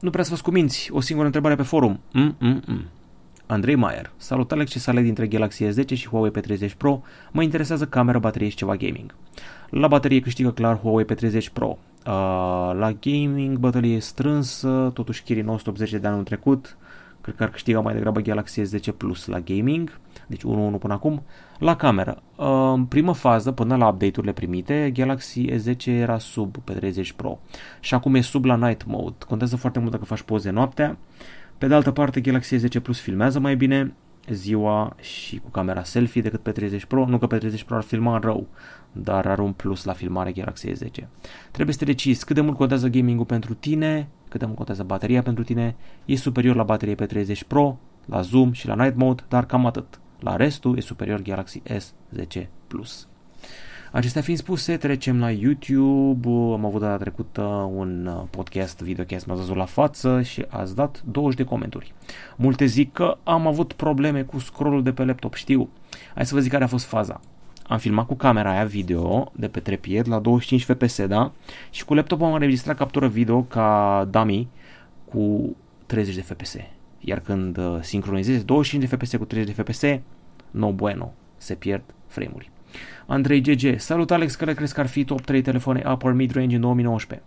Nu 0.00 0.10
prea 0.10 0.24
să 0.24 0.30
vă 0.30 0.36
scuminți, 0.36 0.88
o 0.92 1.00
singură 1.00 1.26
întrebare 1.26 1.54
pe 1.54 1.62
forum. 1.62 2.00
Mm-mm-mm. 2.14 2.98
Andrei 3.46 3.74
Maier. 3.74 4.10
Salut 4.16 4.52
Alex, 4.52 4.70
ce 4.70 4.78
sale 4.78 5.00
dintre 5.00 5.26
Galaxy 5.26 5.64
S10 5.64 5.86
și 5.94 6.08
Huawei 6.08 6.30
P30 6.30 6.76
Pro? 6.76 7.02
Mă 7.32 7.42
interesează 7.42 7.86
camera, 7.86 8.18
baterie 8.18 8.48
și 8.48 8.56
ceva 8.56 8.76
gaming. 8.76 9.14
La 9.70 9.88
baterie 9.88 10.20
câștigă 10.20 10.50
clar 10.50 10.78
Huawei 10.78 11.04
P30 11.04 11.52
Pro. 11.52 11.78
Uh, 12.06 12.12
la 12.74 12.92
gaming 13.00 13.58
bătălie 13.58 14.00
strânsă, 14.00 14.90
totuși 14.94 15.22
Kirin 15.22 15.48
180 15.48 16.00
de 16.00 16.06
anul 16.06 16.22
trecut, 16.22 16.76
cred 17.28 17.40
că 17.40 17.46
ar 17.46 17.50
câștiga 17.50 17.80
mai 17.80 17.94
degrabă 17.94 18.20
Galaxy 18.20 18.60
S10 18.60 18.96
Plus 18.96 19.26
la 19.26 19.40
gaming, 19.40 19.98
deci 20.26 20.40
1-1 20.40 20.44
până 20.78 20.92
acum. 20.92 21.22
La 21.58 21.76
cameră, 21.76 22.22
uh, 22.36 22.72
în 22.74 22.84
primă 22.84 23.12
fază, 23.12 23.52
până 23.52 23.76
la 23.76 23.88
update-urile 23.88 24.32
primite, 24.32 24.90
Galaxy 24.94 25.46
S10 25.50 25.86
era 25.86 26.18
sub 26.18 26.56
P30 26.56 27.16
Pro 27.16 27.38
și 27.80 27.94
acum 27.94 28.14
e 28.14 28.20
sub 28.20 28.44
la 28.44 28.56
Night 28.56 28.84
Mode. 28.86 29.16
Contează 29.26 29.56
foarte 29.56 29.78
mult 29.78 29.90
dacă 29.90 30.04
faci 30.04 30.22
poze 30.22 30.50
noaptea. 30.50 30.98
Pe 31.58 31.66
de 31.66 31.74
altă 31.74 31.90
parte, 31.90 32.20
Galaxy 32.20 32.56
S10 32.56 32.82
Plus 32.82 33.00
filmează 33.00 33.38
mai 33.38 33.56
bine 33.56 33.92
ziua 34.28 34.96
și 35.00 35.38
cu 35.38 35.50
camera 35.50 35.82
selfie 35.82 36.22
decât 36.22 36.40
pe 36.40 36.50
30 36.50 36.84
Pro. 36.84 37.06
Nu 37.06 37.18
că 37.18 37.26
pe 37.26 37.38
30 37.38 37.62
Pro 37.62 37.76
ar 37.76 37.82
filma 37.82 38.18
rău, 38.18 38.46
dar 39.02 39.26
are 39.26 39.42
un 39.42 39.52
plus 39.52 39.84
la 39.84 39.92
filmare 39.92 40.32
Galaxy 40.32 40.72
S10. 40.72 41.06
Trebuie 41.50 41.74
să 41.74 41.78
te 41.78 41.84
decizi 41.84 42.24
cât 42.24 42.34
de 42.34 42.40
mult 42.40 42.56
contează 42.56 42.88
gaming-ul 42.88 43.24
pentru 43.24 43.54
tine, 43.54 44.08
cât 44.28 44.38
de 44.38 44.44
mult 44.44 44.56
contează 44.56 44.82
bateria 44.82 45.22
pentru 45.22 45.44
tine. 45.44 45.76
E 46.04 46.16
superior 46.16 46.56
la 46.56 46.62
baterie 46.62 46.94
pe 46.94 47.06
30 47.06 47.44
Pro, 47.44 47.78
la 48.04 48.20
zoom 48.20 48.52
și 48.52 48.66
la 48.66 48.74
night 48.74 48.96
mode, 48.96 49.22
dar 49.28 49.46
cam 49.46 49.66
atât. 49.66 50.00
La 50.20 50.36
restul 50.36 50.76
e 50.76 50.80
superior 50.80 51.20
Galaxy 51.22 51.62
S10 51.66 52.46
Plus. 52.66 53.08
Acestea 53.92 54.22
fiind 54.22 54.38
spuse, 54.38 54.76
trecem 54.76 55.18
la 55.18 55.30
YouTube. 55.30 56.28
Am 56.28 56.64
avut 56.64 56.80
data 56.80 56.96
trecută 56.96 57.42
un 57.74 58.06
uh, 58.06 58.22
podcast, 58.30 58.80
videocast, 58.80 59.26
m-ați 59.26 59.40
văzut 59.40 59.56
la 59.56 59.64
față 59.64 60.22
și 60.22 60.44
ați 60.48 60.74
dat 60.74 61.02
20 61.10 61.38
de 61.38 61.44
comentarii. 61.44 61.92
Multe 62.36 62.64
zic 62.64 62.92
că 62.92 63.16
am 63.22 63.46
avut 63.46 63.72
probleme 63.72 64.22
cu 64.22 64.38
scrollul 64.38 64.82
de 64.82 64.92
pe 64.92 65.04
laptop, 65.04 65.34
știu. 65.34 65.68
Hai 66.14 66.26
să 66.26 66.34
vă 66.34 66.40
zic 66.40 66.50
care 66.50 66.64
a 66.64 66.66
fost 66.66 66.84
faza. 66.84 67.20
Am 67.68 67.78
filmat 67.78 68.06
cu 68.06 68.14
camera 68.14 68.50
aia 68.50 68.64
video 68.64 69.32
de 69.36 69.48
pe 69.48 69.60
trepied 69.60 70.08
la 70.08 70.18
25 70.18 70.64
fps, 70.64 71.06
da? 71.06 71.32
Și 71.70 71.84
cu 71.84 71.94
laptopul 71.94 72.26
am 72.26 72.32
înregistrat 72.32 72.76
captură 72.76 73.08
video 73.08 73.42
ca 73.42 74.08
dummy 74.10 74.48
cu 75.04 75.56
30 75.86 76.14
de 76.14 76.20
fps. 76.20 76.56
Iar 76.98 77.20
când 77.20 77.56
uh, 77.56 77.78
sincronizezi 77.80 78.44
25 78.44 78.88
de 78.88 78.96
fps 78.96 79.16
cu 79.16 79.24
30 79.24 79.54
de 79.54 79.62
fps, 79.62 79.82
no 80.50 80.72
bueno, 80.72 81.12
se 81.36 81.54
pierd 81.54 81.82
frame-uri. 82.06 82.50
Andrei 83.06 83.40
GG, 83.40 83.78
salut 83.78 84.10
Alex, 84.10 84.34
care 84.34 84.54
crezi 84.54 84.74
că 84.74 84.80
ar 84.80 84.86
fi 84.86 85.04
top 85.04 85.20
3 85.20 85.42
telefoane 85.42 85.82
upper 85.92 86.12
mid-range 86.12 86.54
în 86.54 86.60
2019? 86.60 87.26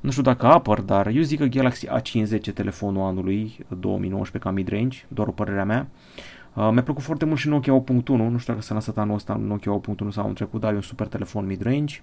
Nu 0.00 0.10
știu 0.10 0.22
dacă 0.22 0.54
upper, 0.56 0.80
dar 0.80 1.06
eu 1.06 1.22
zic 1.22 1.38
că 1.38 1.44
Galaxy 1.44 1.86
A50 1.86 2.46
e 2.46 2.52
telefonul 2.52 3.02
anului 3.02 3.58
2019 3.78 4.38
ca 4.38 4.50
mid-range, 4.50 5.04
doar 5.08 5.28
o 5.28 5.32
părerea 5.32 5.64
mea. 5.64 5.86
Uh, 5.90 6.22
mi-a 6.54 6.82
plăcut 6.82 7.02
foarte 7.02 7.24
mult 7.24 7.38
și 7.38 7.48
Nokia 7.48 7.82
8.1, 7.82 8.04
nu 8.04 8.38
știu 8.38 8.52
dacă 8.52 8.60
s-a 8.64 8.72
lansat 8.72 8.98
anul 8.98 9.14
ăsta 9.14 9.34
Nokia 9.34 9.80
8.1 9.80 10.08
sau 10.10 10.26
un 10.26 10.34
trecut, 10.34 10.60
dar 10.60 10.72
e 10.72 10.74
un 10.74 10.80
super 10.80 11.06
telefon 11.06 11.46
mid-range. 11.46 12.00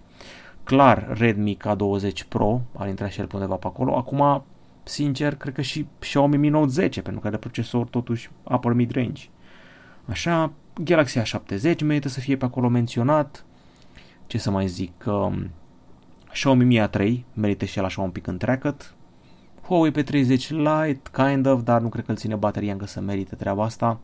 clar 0.63 1.17
Redmi 1.17 1.57
K20 1.57 2.27
Pro, 2.27 2.61
ar 2.75 2.87
intra 2.87 3.09
și 3.09 3.19
el 3.19 3.25
pe 3.25 3.35
undeva 3.35 3.55
pe 3.55 3.67
acolo. 3.67 3.95
Acum, 3.95 4.43
sincer, 4.83 5.35
cred 5.35 5.53
că 5.53 5.61
și 5.61 5.87
Xiaomi 5.99 6.37
Mi 6.37 6.49
Note 6.49 6.71
10, 6.71 7.01
pentru 7.01 7.21
că 7.21 7.29
de 7.29 7.37
procesor 7.37 7.87
totuși 7.87 8.29
upper 8.43 8.73
mid-range. 8.73 9.23
Așa, 10.05 10.51
Galaxy 10.83 11.19
A70 11.19 11.83
merită 11.83 12.07
să 12.07 12.19
fie 12.19 12.37
pe 12.37 12.45
acolo 12.45 12.67
menționat. 12.67 13.45
Ce 14.27 14.37
să 14.37 14.51
mai 14.51 14.67
zic, 14.67 15.03
um, 15.05 15.49
Xiaomi 16.31 16.63
Mi 16.63 16.87
A3 16.87 17.19
merită 17.33 17.65
și 17.65 17.77
el 17.77 17.85
așa 17.85 18.01
un 18.01 18.09
pic 18.09 18.27
întreagăt. 18.27 18.93
Huawei 19.61 19.91
P30 19.91 20.47
Lite, 20.47 21.01
kind 21.11 21.45
of, 21.45 21.61
dar 21.63 21.81
nu 21.81 21.89
cred 21.89 22.05
că 22.05 22.11
îl 22.11 22.17
ține 22.17 22.35
bateria 22.35 22.71
încă 22.71 22.85
să 22.85 23.01
merită 23.01 23.35
treaba 23.35 23.63
asta. 23.63 23.99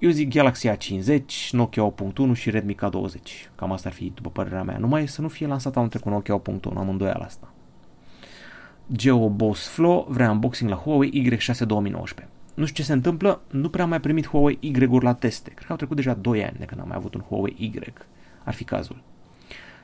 Eu 0.00 0.10
zic 0.10 0.34
Galaxy 0.34 0.68
A50, 0.68 1.50
Nokia 1.50 1.92
8.1 2.32 2.32
și 2.34 2.50
Redmi 2.50 2.74
K20. 2.74 3.50
Cam 3.54 3.72
asta 3.72 3.88
ar 3.88 3.94
fi, 3.94 4.12
după 4.14 4.30
părerea 4.30 4.62
mea. 4.62 4.78
Numai 4.78 5.08
să 5.08 5.20
nu 5.20 5.28
fie 5.28 5.46
lansat 5.46 5.76
anul 5.76 5.88
trecut 5.88 6.12
Nokia 6.12 6.42
8.1, 6.52 6.76
am 6.76 6.88
îndoială 6.88 7.24
asta. 7.24 7.52
Geo 8.92 9.28
Boss 9.28 9.68
Flow 9.68 10.06
vrea 10.08 10.30
unboxing 10.30 10.70
la 10.70 10.76
Huawei 10.76 11.38
Y6 11.38 11.58
2019. 11.66 12.34
Nu 12.54 12.64
știu 12.64 12.82
ce 12.82 12.88
se 12.88 12.92
întâmplă, 12.92 13.40
nu 13.50 13.68
prea 13.68 13.84
am 13.84 13.90
mai 13.90 14.00
primit 14.00 14.28
Huawei 14.28 14.58
Y-uri 14.60 15.04
la 15.04 15.14
teste. 15.14 15.50
Cred 15.50 15.66
că 15.66 15.72
au 15.72 15.76
trecut 15.76 15.96
deja 15.96 16.14
2 16.14 16.44
ani 16.44 16.56
de 16.58 16.64
când 16.64 16.80
am 16.80 16.88
mai 16.88 16.96
avut 16.96 17.14
un 17.14 17.20
Huawei 17.20 17.54
Y. 17.58 17.72
Ar 18.44 18.54
fi 18.54 18.64
cazul. 18.64 19.02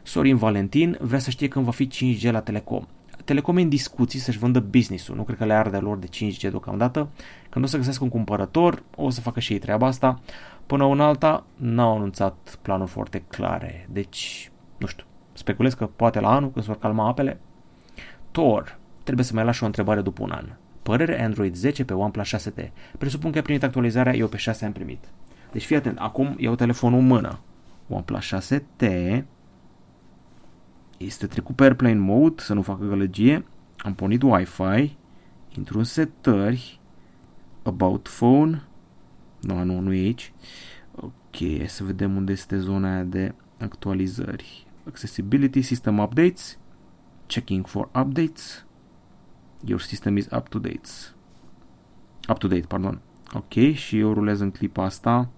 Sorin 0.02 0.36
Valentin 0.36 0.98
vrea 1.00 1.18
să 1.18 1.30
știe 1.30 1.48
când 1.48 1.64
va 1.64 1.70
fi 1.70 1.88
5G 1.88 2.30
la 2.30 2.40
Telecom. 2.40 2.86
Telecom 3.26 3.56
în 3.56 3.68
discuții 3.68 4.18
să-și 4.18 4.38
vândă 4.38 4.60
business-ul, 4.60 5.16
nu 5.16 5.22
cred 5.22 5.36
că 5.36 5.44
le 5.44 5.52
arde 5.52 5.76
lor 5.76 5.96
de 5.96 6.06
5G 6.06 6.40
deocamdată. 6.40 7.08
Când 7.48 7.64
o 7.64 7.68
să 7.68 7.76
găsesc 7.76 8.02
un 8.02 8.08
cumpărător, 8.08 8.82
o 8.96 9.10
să 9.10 9.20
facă 9.20 9.40
și 9.40 9.52
ei 9.52 9.58
treaba 9.58 9.86
asta. 9.86 10.20
Până 10.66 10.84
în 10.84 11.00
alta, 11.00 11.46
n-au 11.56 11.96
anunțat 11.96 12.58
planuri 12.62 12.90
foarte 12.90 13.24
clare, 13.28 13.88
deci, 13.92 14.50
nu 14.78 14.86
știu, 14.86 15.04
speculez 15.32 15.74
că 15.74 15.86
poate 15.86 16.20
la 16.20 16.34
anul, 16.34 16.50
când 16.50 16.64
se 16.64 16.70
vor 16.70 16.80
calma 16.80 17.08
apele. 17.08 17.40
Tor, 18.30 18.78
trebuie 19.02 19.24
să 19.24 19.34
mai 19.34 19.44
lași 19.44 19.62
o 19.62 19.66
întrebare 19.66 20.00
după 20.00 20.22
un 20.22 20.30
an. 20.30 20.46
Părere 20.82 21.22
Android 21.22 21.54
10 21.54 21.84
pe 21.84 21.92
OnePlus 21.92 22.36
6T. 22.36 22.70
Presupun 22.98 23.30
că 23.30 23.36
ai 23.36 23.42
primit 23.42 23.62
actualizarea, 23.62 24.14
eu 24.14 24.26
pe 24.26 24.36
6 24.36 24.64
am 24.64 24.72
primit. 24.72 25.04
Deci 25.52 25.64
fii 25.64 25.76
atent, 25.76 25.98
acum 25.98 26.34
iau 26.38 26.54
telefonul 26.54 26.98
în 26.98 27.06
mână. 27.06 27.40
OnePlus 27.88 28.34
6T 28.34 28.84
este 30.98 31.26
trecut 31.26 31.56
pe 31.56 31.62
Airplane 31.62 31.98
Mode, 31.98 32.42
să 32.42 32.54
nu 32.54 32.62
facă 32.62 32.84
gălăgie. 32.84 33.46
Am 33.78 33.94
pornit 33.94 34.22
Wi-Fi, 34.22 34.96
intru 35.56 35.78
în 35.78 35.84
setări, 35.84 36.80
About 37.62 38.08
Phone, 38.08 38.62
nu, 39.40 39.64
nu, 39.64 39.80
nu 39.80 39.92
e 39.92 39.98
aici. 39.98 40.32
Ok, 40.94 41.66
să 41.66 41.84
vedem 41.84 42.16
unde 42.16 42.32
este 42.32 42.58
zona 42.58 42.92
aia 42.92 43.04
de 43.04 43.34
actualizări. 43.60 44.66
Accessibility, 44.86 45.62
System 45.62 45.98
Updates, 45.98 46.58
Checking 47.26 47.66
for 47.66 47.88
Updates, 47.94 48.66
Your 49.64 49.80
system 49.80 50.16
is 50.16 50.28
up 50.32 50.48
to 50.48 50.58
date. 50.58 51.14
Up 52.28 52.38
to 52.38 52.48
date, 52.48 52.66
pardon. 52.66 53.00
Ok, 53.34 53.52
și 53.74 53.98
eu 53.98 54.12
rulez 54.12 54.40
în 54.40 54.50
clipa 54.50 54.84
asta 54.84 55.28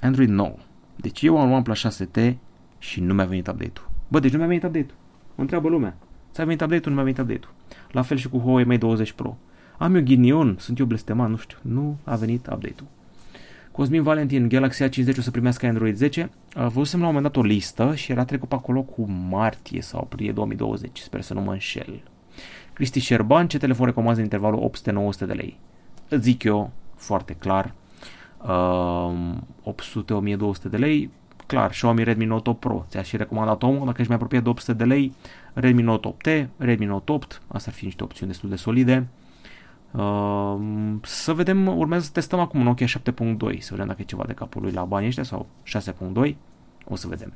Android 0.00 0.28
9. 0.28 0.56
Deci 0.96 1.22
eu 1.22 1.38
am 1.38 1.50
OnePlus 1.50 1.86
6T 1.86 2.36
și 2.82 3.00
nu 3.00 3.14
mi-a 3.14 3.24
venit 3.24 3.46
update-ul. 3.46 3.90
Bă, 4.08 4.18
deci 4.18 4.32
nu 4.32 4.38
mi-a 4.38 4.46
venit 4.46 4.62
update-ul. 4.62 4.98
Mă 5.34 5.42
întreabă 5.42 5.68
lumea. 5.68 5.96
Ți-a 6.32 6.44
venit 6.44 6.60
update-ul? 6.60 6.88
Nu 6.88 6.94
mi-a 6.94 7.12
venit 7.12 7.18
update-ul. 7.18 7.54
La 7.90 8.02
fel 8.02 8.16
și 8.16 8.28
cu 8.28 8.38
Huawei 8.38 8.64
Mate 8.64 8.78
20 8.78 9.12
Pro. 9.12 9.36
Am 9.78 9.94
eu 9.94 10.02
ghinion, 10.02 10.56
sunt 10.58 10.78
eu 10.78 10.86
blesteman, 10.86 11.30
nu 11.30 11.36
știu. 11.36 11.58
Nu 11.62 11.96
a 12.04 12.14
venit 12.14 12.46
update-ul. 12.46 12.86
Cosmin 13.72 14.02
Valentin, 14.02 14.48
Galaxy 14.48 14.84
A50 14.84 15.18
o 15.18 15.20
să 15.20 15.30
primească 15.30 15.66
Android 15.66 15.96
10. 15.96 16.30
Văzusem 16.54 17.00
la 17.00 17.06
un 17.06 17.14
moment 17.14 17.34
dat 17.34 17.42
o 17.42 17.46
listă 17.46 17.94
și 17.94 18.12
era 18.12 18.24
trecut 18.24 18.48
pe 18.48 18.54
acolo 18.54 18.82
cu 18.82 19.10
martie 19.10 19.80
sau 19.80 20.00
aprilie 20.00 20.32
2020. 20.32 20.98
Sper 20.98 21.20
să 21.20 21.34
nu 21.34 21.40
mă 21.40 21.52
înșel. 21.52 22.02
Cristi 22.72 23.00
Șerban, 23.00 23.48
ce 23.48 23.58
telefon 23.58 23.86
recomandă 23.86 24.16
în 24.16 24.24
intervalul 24.24 24.70
800-900 24.70 25.26
de 25.26 25.32
lei? 25.32 25.58
Îți 26.08 26.22
zic 26.22 26.42
eu 26.42 26.70
foarte 26.96 27.32
clar. 27.32 27.74
Uh, 28.42 29.72
800-1200 30.66 30.70
de 30.70 30.76
lei, 30.76 31.10
clar, 31.52 31.70
Xiaomi 31.70 32.04
Redmi 32.04 32.24
Note 32.24 32.50
8 32.50 32.60
Pro, 32.60 32.86
ți-a 32.88 33.02
și 33.02 33.16
recomandat 33.16 33.62
omul, 33.62 33.84
dacă 33.84 33.96
ești 33.96 34.06
mai 34.06 34.16
apropiat 34.16 34.42
de 34.42 34.48
800 34.48 34.72
de 34.72 34.84
lei, 34.84 35.14
Redmi 35.52 35.82
Note 35.82 36.14
8T, 36.14 36.46
Redmi 36.56 36.84
Note 36.84 37.12
8, 37.12 37.42
asta 37.48 37.70
ar 37.70 37.76
fi 37.76 37.84
niște 37.84 38.02
opțiuni 38.02 38.30
destul 38.30 38.48
de 38.48 38.56
solide. 38.56 39.08
Uh, 39.90 40.56
să 41.02 41.32
vedem, 41.32 41.78
urmează 41.78 42.04
să 42.04 42.10
testăm 42.12 42.38
acum 42.38 42.62
Nokia 42.62 42.86
7.2, 42.86 42.92
să 43.58 43.68
vedem 43.70 43.86
dacă 43.86 43.98
e 44.00 44.04
ceva 44.04 44.24
de 44.26 44.32
capul 44.32 44.62
lui 44.62 44.72
la 44.72 44.84
banii 44.84 45.08
ăștia 45.08 45.22
sau 45.22 45.46
6.2, 46.24 46.34
o 46.84 46.96
să 46.96 47.08
vedem. 47.08 47.32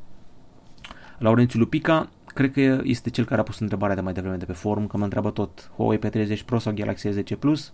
Laurențiu 1.18 1.58
Lupica, 1.58 2.08
cred 2.26 2.52
că 2.52 2.80
este 2.82 3.10
cel 3.10 3.24
care 3.24 3.40
a 3.40 3.44
pus 3.44 3.58
întrebarea 3.58 3.94
de 3.94 4.00
mai 4.00 4.12
devreme 4.12 4.36
de 4.36 4.44
pe 4.44 4.52
forum, 4.52 4.86
că 4.86 4.96
mă 4.96 5.04
întreabă 5.04 5.30
tot 5.30 5.70
Huawei 5.76 5.98
P30 5.98 6.44
Pro 6.44 6.58
sau 6.58 6.72
Galaxy 6.72 7.08
S10 7.08 7.38
Plus. 7.38 7.72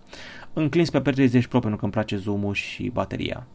Înclins 0.52 0.90
pe 0.90 1.00
P30 1.00 1.49
Pro 1.49 1.58
pentru 1.58 1.78
că 1.78 1.84
îmi 1.84 1.92
place 1.92 2.16
zoom-ul 2.16 2.54
și 2.54 2.90
bateria. 2.92 3.46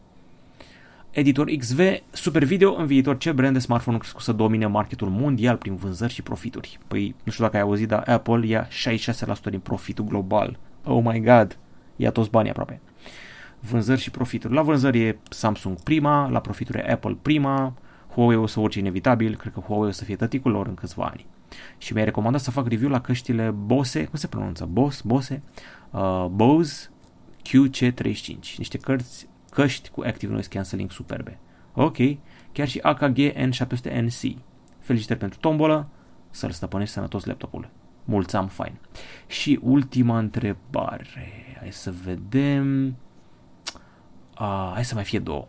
Editor 1.10 1.46
XV, 1.58 1.80
super 2.10 2.44
video, 2.44 2.74
în 2.74 2.86
viitor 2.86 3.18
ce 3.18 3.32
brand 3.32 3.52
de 3.52 3.58
smartphone 3.58 3.96
a 3.96 4.00
crescut 4.00 4.22
să 4.22 4.32
domine 4.32 4.66
marketul 4.66 5.08
mondial 5.08 5.56
prin 5.56 5.76
vânzări 5.76 6.12
și 6.12 6.22
profituri? 6.22 6.78
Păi, 6.86 7.14
nu 7.24 7.32
știu 7.32 7.44
dacă 7.44 7.56
ai 7.56 7.62
auzit, 7.62 7.88
dar 7.88 8.08
Apple 8.08 8.46
ia 8.46 8.68
66% 8.68 8.70
din 9.50 9.58
profitul 9.58 10.04
global. 10.04 10.58
Oh 10.84 11.02
my 11.04 11.20
god, 11.20 11.58
ia 11.96 12.10
toți 12.10 12.30
banii 12.30 12.50
aproape. 12.50 12.80
Vânzări 13.60 14.00
și 14.00 14.10
profituri. 14.10 14.54
La 14.54 14.62
vânzări 14.62 15.00
e 15.00 15.18
Samsung 15.30 15.80
prima, 15.82 16.28
la 16.28 16.40
profituri 16.40 16.78
e 16.78 16.92
Apple 16.92 17.16
prima, 17.22 17.74
Huawei 18.14 18.36
o 18.36 18.46
să 18.46 18.60
urce 18.60 18.78
inevitabil, 18.78 19.36
cred 19.36 19.52
că 19.52 19.60
Huawei 19.60 19.88
o 19.88 19.92
să 19.92 20.04
fie 20.04 20.16
tăticul 20.16 20.50
lor 20.50 20.66
în 20.66 20.74
câțiva 20.74 21.04
ani. 21.04 21.26
Și 21.78 21.92
mi-ai 21.92 22.04
recomandat 22.04 22.40
să 22.40 22.50
fac 22.50 22.68
review 22.68 22.90
la 22.90 23.00
căștile 23.00 23.50
Bose, 23.50 24.04
cum 24.04 24.18
se 24.18 24.26
pronunță? 24.26 24.68
Bose? 24.70 25.02
Bose? 25.04 25.42
Uh, 25.90 26.26
Bose 26.30 26.88
QC35, 27.48 28.56
niște 28.56 28.78
cărți 28.78 29.28
căști 29.58 29.90
cu 29.90 30.02
Active 30.06 30.32
Noise 30.32 30.48
Cancelling 30.48 30.90
superbe. 30.90 31.38
Ok, 31.74 31.96
chiar 32.52 32.68
și 32.68 32.78
AKG 32.78 33.16
N700NC. 33.16 34.36
Felicitări 34.78 35.18
pentru 35.18 35.38
tombolă, 35.38 35.88
să-l 36.30 36.50
stăpânești 36.50 36.94
sănătos 36.94 37.24
laptopul. 37.24 37.70
Mulți 38.04 38.36
am 38.36 38.46
fain. 38.46 38.78
Și 39.26 39.58
ultima 39.62 40.18
întrebare. 40.18 41.56
Hai 41.58 41.72
să 41.72 41.94
vedem. 42.04 42.96
Ah, 44.34 44.70
hai 44.72 44.84
să 44.84 44.94
mai 44.94 45.04
fie 45.04 45.18
două. 45.18 45.46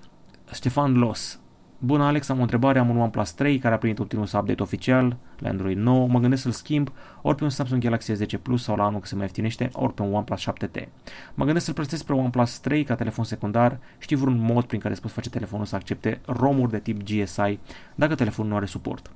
Ștefan 0.53 0.93
Los 0.93 1.39
Bună 1.77 2.03
Alex, 2.03 2.29
am 2.29 2.39
o 2.39 2.41
întrebare, 2.41 2.79
am 2.79 2.89
un 2.89 2.97
OnePlus 2.97 3.31
3 3.31 3.57
care 3.57 3.73
a 3.73 3.77
primit 3.77 3.99
ultimul 3.99 4.29
update 4.33 4.61
oficial 4.61 5.17
la 5.39 5.49
Android 5.49 5.77
9, 5.77 6.07
mă 6.07 6.19
gândesc 6.19 6.41
să-l 6.41 6.51
schimb 6.51 6.91
ori 7.21 7.35
pe 7.35 7.43
un 7.43 7.49
Samsung 7.49 7.83
Galaxy 7.83 8.11
S10 8.11 8.41
Plus 8.41 8.63
sau 8.63 8.75
la 8.75 8.83
anul 8.83 8.99
că 8.99 9.05
se 9.05 9.15
mai 9.15 9.23
ieftinește, 9.23 9.69
ori 9.73 9.93
pe 9.93 10.01
un 10.01 10.13
OnePlus 10.13 10.45
7T. 10.49 10.87
Mă 11.33 11.45
gândesc 11.45 11.65
să-l 11.65 11.73
prestez 11.73 12.01
pe 12.01 12.13
OnePlus 12.13 12.59
3 12.59 12.83
ca 12.83 12.95
telefon 12.95 13.23
secundar, 13.23 13.79
știi 13.97 14.15
vreun 14.15 14.37
mod 14.39 14.63
prin 14.63 14.79
care 14.79 14.93
îți 14.93 15.01
poți 15.01 15.13
face 15.13 15.29
telefonul 15.29 15.65
să 15.65 15.75
accepte 15.75 16.21
ROM-uri 16.25 16.71
de 16.71 16.79
tip 16.79 17.03
GSI 17.03 17.59
dacă 17.95 18.15
telefonul 18.15 18.51
nu 18.51 18.57
are 18.57 18.65
suport. 18.65 19.11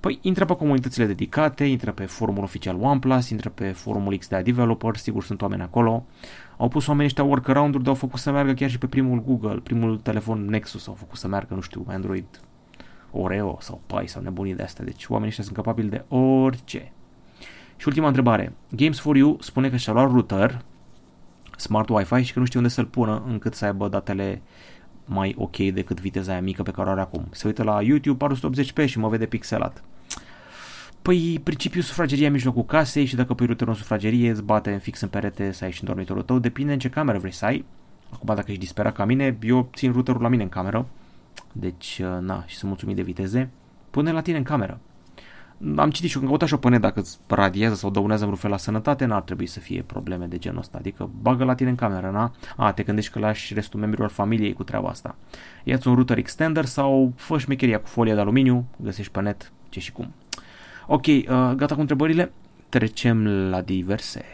Păi 0.00 0.18
intră 0.22 0.44
pe 0.44 0.56
comunitățile 0.56 1.06
dedicate, 1.06 1.64
intră 1.64 1.92
pe 1.92 2.04
forumul 2.04 2.42
oficial 2.42 2.76
OnePlus, 2.80 3.28
intră 3.28 3.50
pe 3.50 3.70
forumul 3.70 4.16
XDA 4.18 4.42
Developer, 4.42 4.96
sigur 4.96 5.24
sunt 5.24 5.42
oameni 5.42 5.62
acolo. 5.62 6.06
Au 6.56 6.68
pus 6.68 6.86
oamenii 6.86 7.06
ăștia 7.06 7.24
workaround-uri, 7.24 7.82
dar 7.82 7.92
au 7.92 7.98
făcut 7.98 8.20
să 8.20 8.30
meargă 8.30 8.52
chiar 8.52 8.70
și 8.70 8.78
pe 8.78 8.86
primul 8.86 9.22
Google, 9.22 9.60
primul 9.62 9.98
telefon 9.98 10.44
Nexus, 10.44 10.86
au 10.86 10.94
făcut 10.94 11.18
să 11.18 11.28
meargă, 11.28 11.54
nu 11.54 11.60
știu, 11.60 11.84
Android 11.88 12.24
Oreo 13.14 13.56
sau 13.60 13.80
Pi 13.86 14.06
sau 14.06 14.22
nebunii 14.22 14.54
de 14.54 14.62
astea. 14.62 14.84
Deci 14.84 15.06
oamenii 15.08 15.28
ăștia 15.28 15.44
sunt 15.44 15.56
capabili 15.56 15.88
de 15.88 16.04
orice. 16.08 16.92
Și 17.76 17.88
ultima 17.88 18.06
întrebare. 18.06 18.52
Games 18.70 18.98
for 18.98 19.16
You 19.16 19.36
spune 19.40 19.70
că 19.70 19.76
și-a 19.76 19.92
luat 19.92 20.10
router 20.10 20.64
smart 21.56 21.88
Wi-Fi 21.88 22.22
și 22.22 22.32
că 22.32 22.38
nu 22.38 22.44
știe 22.44 22.58
unde 22.58 22.70
să-l 22.70 22.86
pună 22.86 23.22
încât 23.26 23.54
să 23.54 23.64
aibă 23.64 23.88
datele 23.88 24.42
mai 25.04 25.34
ok 25.38 25.56
decât 25.56 26.00
viteza 26.00 26.32
aia 26.32 26.40
mică 26.40 26.62
pe 26.62 26.70
care 26.70 26.88
o 26.88 26.92
are 26.92 27.00
acum. 27.00 27.26
Se 27.30 27.46
uită 27.46 27.62
la 27.62 27.82
YouTube 27.82 28.26
480p 28.26 28.84
și 28.84 28.98
mă 28.98 29.08
vede 29.08 29.26
pixelat. 29.26 29.84
Păi, 31.02 31.40
principiul 31.42 31.82
sufrageria 31.82 32.26
în 32.26 32.32
mijlocul 32.32 32.64
casei 32.64 33.04
și 33.04 33.16
dacă 33.16 33.34
pui 33.34 33.46
routerul 33.46 33.72
în 33.72 33.78
sufragerie, 33.78 34.30
îți 34.30 34.42
bate 34.42 34.72
în 34.72 34.78
fix 34.78 35.00
în 35.00 35.08
perete 35.08 35.52
să 35.52 35.64
ai 35.64 35.72
și 35.72 35.80
în 35.82 35.88
dormitorul 35.88 36.22
tău, 36.22 36.38
depinde 36.38 36.72
în 36.72 36.78
ce 36.78 36.88
cameră 36.88 37.18
vrei 37.18 37.32
să 37.32 37.44
ai. 37.44 37.64
Acum, 38.10 38.34
dacă 38.34 38.50
ești 38.50 38.62
disperat 38.62 38.94
ca 38.94 39.04
mine, 39.04 39.38
eu 39.42 39.68
țin 39.74 39.92
routerul 39.92 40.22
la 40.22 40.28
mine 40.28 40.42
în 40.42 40.48
cameră, 40.48 40.86
deci, 41.56 42.00
uh, 42.02 42.20
na, 42.20 42.44
și 42.46 42.56
sunt 42.56 42.70
mulțumit 42.70 42.96
de 42.96 43.02
viteze. 43.02 43.50
Pune 43.90 44.12
la 44.12 44.20
tine 44.20 44.36
în 44.36 44.42
cameră. 44.42 44.80
Am 45.76 45.90
citit 45.90 46.08
și 46.08 46.14
eu, 46.14 46.20
când 46.20 46.26
căutat 46.26 46.48
și 46.48 46.54
o 46.54 46.56
până 46.56 46.78
dacă 46.78 47.00
îți 47.00 47.18
radiază 47.26 47.74
sau 47.74 47.90
dăunează 47.90 48.22
vreun 48.22 48.38
fel 48.38 48.50
la 48.50 48.56
sănătate, 48.56 49.04
n-ar 49.04 49.22
trebui 49.22 49.46
să 49.46 49.60
fie 49.60 49.82
probleme 49.82 50.26
de 50.26 50.38
genul 50.38 50.58
ăsta. 50.58 50.78
Adică 50.78 51.10
bagă 51.20 51.44
la 51.44 51.54
tine 51.54 51.68
în 51.68 51.74
cameră, 51.74 52.10
na? 52.10 52.32
A, 52.56 52.72
te 52.72 52.82
gândești 52.82 53.12
că 53.12 53.18
lași 53.18 53.54
restul 53.54 53.80
membrilor 53.80 54.10
familiei 54.10 54.52
cu 54.52 54.62
treaba 54.64 54.88
asta. 54.88 55.16
Ia-ți 55.64 55.88
un 55.88 55.94
router 55.94 56.18
extender 56.18 56.64
sau 56.64 57.12
fă 57.16 57.38
șmecheria 57.38 57.80
cu 57.80 57.86
folie 57.86 58.14
de 58.14 58.20
aluminiu, 58.20 58.66
găsești 58.76 59.12
pe 59.12 59.20
net 59.20 59.52
ce 59.68 59.80
și 59.80 59.92
cum. 59.92 60.12
Ok, 60.86 61.06
uh, 61.06 61.24
gata 61.56 61.74
cu 61.74 61.80
întrebările? 61.80 62.32
Trecem 62.68 63.26
la 63.26 63.60
diverse. 63.60 64.24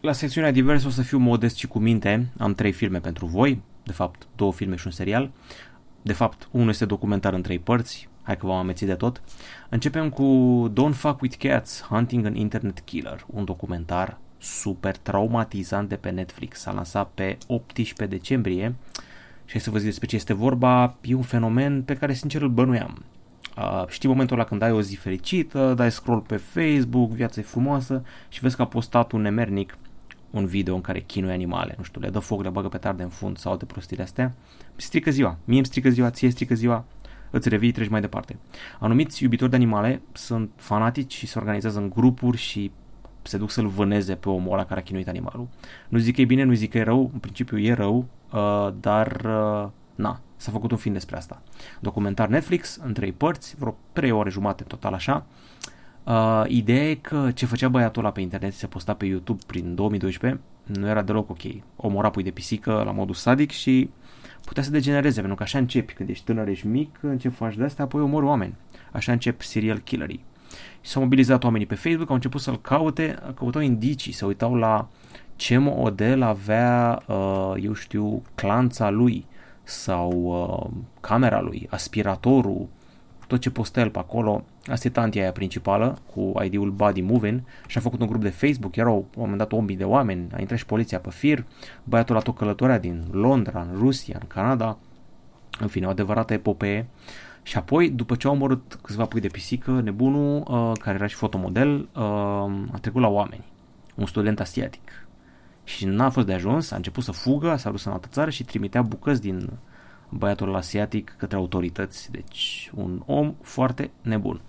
La 0.00 0.12
secțiunea 0.12 0.52
diverse 0.52 0.86
o 0.86 0.90
să 0.90 1.02
fiu 1.02 1.18
modest 1.18 1.56
și 1.56 1.66
cu 1.66 1.78
minte. 1.78 2.28
Am 2.38 2.54
trei 2.54 2.72
filme 2.72 2.98
pentru 2.98 3.26
voi, 3.26 3.62
de 3.82 3.92
fapt 3.92 4.26
două 4.36 4.52
filme 4.52 4.76
și 4.76 4.86
un 4.86 4.92
serial. 4.92 5.30
De 6.02 6.12
fapt, 6.12 6.48
unul 6.50 6.68
este 6.68 6.84
documentar 6.84 7.32
în 7.32 7.42
trei 7.42 7.58
părți, 7.58 8.08
Hai 8.22 8.36
că 8.36 8.46
v-am 8.46 8.56
amețit 8.56 8.86
de 8.86 8.94
tot. 8.94 9.22
Începem 9.68 10.10
cu 10.10 10.72
Don't 10.72 10.94
Fuck 10.94 11.20
With 11.20 11.36
Cats, 11.38 11.82
Hunting 11.82 12.26
an 12.26 12.34
Internet 12.34 12.80
Killer, 12.80 13.24
un 13.26 13.44
documentar 13.44 14.18
super 14.38 14.96
traumatizant 14.96 15.88
de 15.88 15.96
pe 15.96 16.10
Netflix. 16.10 16.60
S-a 16.60 16.72
lansat 16.72 17.10
pe 17.14 17.38
18 17.46 18.16
decembrie 18.16 18.74
și 19.44 19.58
să 19.58 19.70
vă 19.70 19.78
zic 19.78 19.86
despre 19.86 20.06
ce 20.06 20.16
este 20.16 20.32
vorba. 20.32 20.96
E 21.00 21.14
un 21.14 21.22
fenomen 21.22 21.82
pe 21.82 21.96
care 21.96 22.12
sincer 22.12 22.42
îl 22.42 22.48
bănuiam. 22.48 23.04
Uh, 23.56 23.84
știi 23.88 24.08
momentul 24.08 24.36
ăla 24.36 24.46
când 24.46 24.62
ai 24.62 24.72
o 24.72 24.80
zi 24.80 24.96
fericită, 24.96 25.74
dai 25.76 25.90
scroll 25.90 26.20
pe 26.20 26.36
Facebook, 26.36 27.10
viața 27.10 27.40
e 27.40 27.44
frumoasă 27.44 28.04
și 28.28 28.40
vezi 28.40 28.56
că 28.56 28.62
a 28.62 28.66
postat 28.66 29.12
un 29.12 29.20
nemernic 29.20 29.76
un 30.32 30.46
video 30.46 30.74
în 30.74 30.80
care 30.80 31.00
chinuie 31.00 31.32
animale, 31.32 31.74
nu 31.76 31.84
știu, 31.84 32.00
le 32.00 32.10
dă 32.10 32.18
foc, 32.18 32.42
le 32.42 32.48
bagă 32.48 32.68
petarde 32.68 33.02
în 33.02 33.08
fund 33.08 33.36
sau 33.36 33.52
alte 33.52 33.64
prostiri 33.64 34.02
astea, 34.02 34.34
strică 34.76 35.10
ziua. 35.10 35.36
Mie 35.44 35.56
îmi 35.56 35.66
strică 35.66 35.88
ziua, 35.88 36.10
ție 36.10 36.30
strică 36.30 36.54
ziua, 36.54 36.84
îți 37.30 37.48
revii, 37.48 37.72
treci 37.72 37.88
mai 37.88 38.00
departe. 38.00 38.36
Anumiți 38.78 39.22
iubitori 39.22 39.50
de 39.50 39.56
animale 39.56 40.02
sunt 40.12 40.50
fanatici 40.56 41.14
și 41.14 41.26
se 41.26 41.38
organizează 41.38 41.78
în 41.78 41.88
grupuri 41.88 42.36
și 42.36 42.70
se 43.22 43.36
duc 43.36 43.50
să-l 43.50 43.66
vâneze 43.66 44.14
pe 44.14 44.28
omul 44.28 44.52
ăla 44.52 44.64
care 44.64 44.80
a 44.80 44.82
chinuit 44.82 45.08
animalul. 45.08 45.48
Nu 45.88 45.98
zic 45.98 46.14
că 46.14 46.20
e 46.20 46.24
bine, 46.24 46.42
nu 46.42 46.52
zic 46.52 46.70
că 46.70 46.78
e 46.78 46.82
rău, 46.82 47.10
în 47.12 47.18
principiu 47.18 47.58
e 47.58 47.72
rău, 47.72 48.06
uh, 48.32 48.68
dar 48.80 49.22
uh, 49.24 49.68
na, 49.94 50.20
s-a 50.36 50.50
făcut 50.50 50.70
un 50.70 50.76
film 50.76 50.94
despre 50.94 51.16
asta. 51.16 51.42
Documentar 51.80 52.28
Netflix, 52.28 52.76
în 52.84 52.92
trei 52.92 53.12
părți, 53.12 53.54
vreo 53.58 53.76
trei 53.92 54.10
ore 54.10 54.30
jumate 54.30 54.62
în 54.62 54.68
total 54.68 54.92
așa. 54.92 55.26
Uh, 55.28 55.52
ideea 56.46 56.90
e 56.90 56.94
că 56.94 57.30
ce 57.34 57.46
făcea 57.46 57.68
băiatul 57.68 58.02
ăla 58.02 58.12
pe 58.12 58.20
internet, 58.20 58.52
se 58.52 58.66
posta 58.66 58.94
pe 58.94 59.06
YouTube 59.06 59.42
prin 59.46 59.74
2012, 59.74 60.40
nu 60.62 60.88
era 60.88 61.02
deloc 61.02 61.30
ok. 61.30 61.40
Omora 61.76 62.10
pui 62.10 62.22
de 62.22 62.30
pisică 62.30 62.82
la 62.84 62.90
modul 62.90 63.14
sadic 63.14 63.50
și 63.50 63.90
putea 64.44 64.62
să 64.62 64.70
degenereze, 64.70 65.18
pentru 65.18 65.36
că 65.36 65.42
așa 65.42 65.58
începi, 65.58 65.92
când 65.92 66.08
ești 66.08 66.24
tânăr, 66.24 66.48
ești 66.48 66.66
mic, 66.66 66.98
începi 67.00 67.34
faci 67.34 67.56
de 67.56 67.64
asta, 67.64 67.82
apoi 67.82 68.00
omori 68.00 68.26
oameni. 68.26 68.54
Așa 68.92 69.12
încep 69.12 69.42
serial 69.42 69.78
killerii. 69.78 70.24
Și 70.80 70.90
s-au 70.90 71.02
mobilizat 71.02 71.44
oamenii 71.44 71.66
pe 71.66 71.74
Facebook, 71.74 72.08
au 72.08 72.14
început 72.14 72.40
să-l 72.40 72.60
caute, 72.60 73.18
căutau 73.34 73.60
indicii, 73.60 74.12
se 74.12 74.24
uitau 74.24 74.54
la 74.54 74.88
ce 75.36 75.58
model 75.58 76.22
avea, 76.22 77.02
uh, 77.06 77.52
eu 77.60 77.72
știu, 77.72 78.22
clanța 78.34 78.90
lui 78.90 79.26
sau 79.62 80.10
uh, 80.12 80.70
camera 81.00 81.40
lui, 81.40 81.66
aspiratorul, 81.70 82.68
tot 83.32 83.40
ce 83.40 83.50
postă 83.50 83.80
el 83.80 83.90
pe 83.90 83.98
acolo. 83.98 84.44
Asta 84.66 84.86
e 84.86 84.90
tantia 84.90 85.22
aia 85.22 85.32
principală 85.32 85.98
cu 86.14 86.32
ID-ul 86.42 86.70
Body 86.70 87.00
Moving 87.00 87.42
și 87.66 87.78
a 87.78 87.80
făcut 87.80 88.00
un 88.00 88.06
grup 88.06 88.22
de 88.22 88.28
Facebook, 88.28 88.76
erau 88.76 88.96
un 88.96 89.04
moment 89.14 89.38
dat 89.38 89.52
1000 89.52 89.76
de 89.76 89.84
oameni, 89.84 90.28
a 90.34 90.40
intrat 90.40 90.58
și 90.58 90.66
poliția 90.66 90.98
pe 90.98 91.10
fir, 91.10 91.44
băiatul 91.84 92.16
a 92.16 92.20
tot 92.20 92.36
călătorea 92.36 92.78
din 92.78 93.04
Londra, 93.10 93.60
în 93.60 93.78
Rusia, 93.78 94.16
în 94.20 94.26
Canada, 94.26 94.78
în 95.60 95.66
fine, 95.66 95.86
o 95.86 95.88
adevărată 95.88 96.32
epopee. 96.32 96.86
Și 97.42 97.56
apoi, 97.56 97.90
după 97.90 98.14
ce 98.14 98.26
au 98.26 98.32
omorât 98.32 98.78
câțiva 98.82 99.04
pui 99.04 99.20
de 99.20 99.28
pisică, 99.28 99.80
nebunul, 99.84 100.36
uh, 100.36 100.72
care 100.80 100.96
era 100.96 101.06
și 101.06 101.14
fotomodel, 101.14 101.88
uh, 101.94 102.02
a 102.72 102.78
trecut 102.80 103.00
la 103.00 103.08
oameni. 103.08 103.44
Un 103.94 104.06
student 104.06 104.40
asiatic. 104.40 105.06
Și 105.64 105.86
n-a 105.86 106.10
fost 106.10 106.26
de 106.26 106.32
ajuns, 106.32 106.70
a 106.70 106.76
început 106.76 107.04
să 107.04 107.12
fugă, 107.12 107.56
s-a 107.56 107.70
dus 107.70 107.84
în 107.84 107.92
altă 107.92 108.08
țară 108.10 108.30
și 108.30 108.44
trimitea 108.44 108.82
bucăți 108.82 109.20
din 109.20 109.50
băiatul 110.12 110.54
asiatic 110.54 111.14
către 111.18 111.36
autorități. 111.36 112.10
Deci 112.10 112.70
un 112.74 113.02
om 113.06 113.34
foarte 113.42 113.90
nebun. 114.02 114.40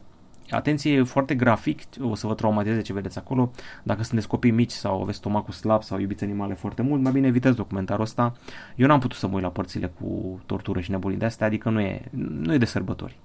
Atenție, 0.50 0.94
e 0.94 1.04
foarte 1.04 1.36
grafic, 1.36 1.82
o 2.02 2.16
să 2.16 2.28
vă 2.28 2.34
traumatizeze 2.34 2.82
ce 2.82 2.94
vedeți 2.94 3.18
acolo. 3.18 3.52
Dacă 3.84 4.04
sunteți 4.04 4.28
copii 4.28 4.52
mici 4.52 4.72
sau 4.72 5.02
aveți 5.02 5.18
stomacul 5.18 5.54
slab 5.54 5.84
sau 5.84 6.00
iubiți 6.00 6.24
animale 6.24 6.54
foarte 6.54 6.82
mult, 6.82 7.02
mai 7.02 7.12
bine 7.12 7.28
evitați 7.28 7.56
documentarul 7.56 8.04
ăsta. 8.04 8.34
Eu 8.76 8.88
n-am 8.88 9.00
putut 9.00 9.18
să 9.18 9.28
mă 9.28 9.34
uit 9.34 9.44
la 9.44 9.50
părțile 9.50 9.88
cu 9.88 10.40
tortură 10.46 10.80
și 10.80 10.92
nebunii 10.92 11.18
de 11.18 11.26
astea, 11.26 11.48
adică 11.48 11.70
nu 11.70 11.80
e, 11.80 12.02
nu 12.12 12.54
e 12.54 12.58
de 12.58 12.66
sărbători. 12.66 13.20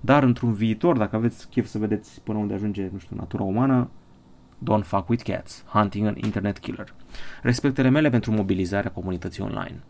Dar 0.00 0.22
într-un 0.22 0.52
viitor, 0.52 0.96
dacă 0.96 1.16
aveți 1.16 1.48
chef 1.48 1.66
să 1.66 1.78
vedeți 1.78 2.20
până 2.20 2.38
unde 2.38 2.54
ajunge, 2.54 2.88
nu 2.92 2.98
știu, 2.98 3.16
natura 3.16 3.42
umană, 3.42 3.88
Don't 4.62 4.84
fuck 4.84 5.08
with 5.08 5.22
cats, 5.22 5.64
hunting 5.66 6.06
an 6.06 6.14
internet 6.16 6.58
killer. 6.58 6.94
Respectele 7.42 7.88
mele 7.88 8.10
pentru 8.10 8.32
mobilizarea 8.32 8.90
comunității 8.90 9.42
online. 9.42 9.82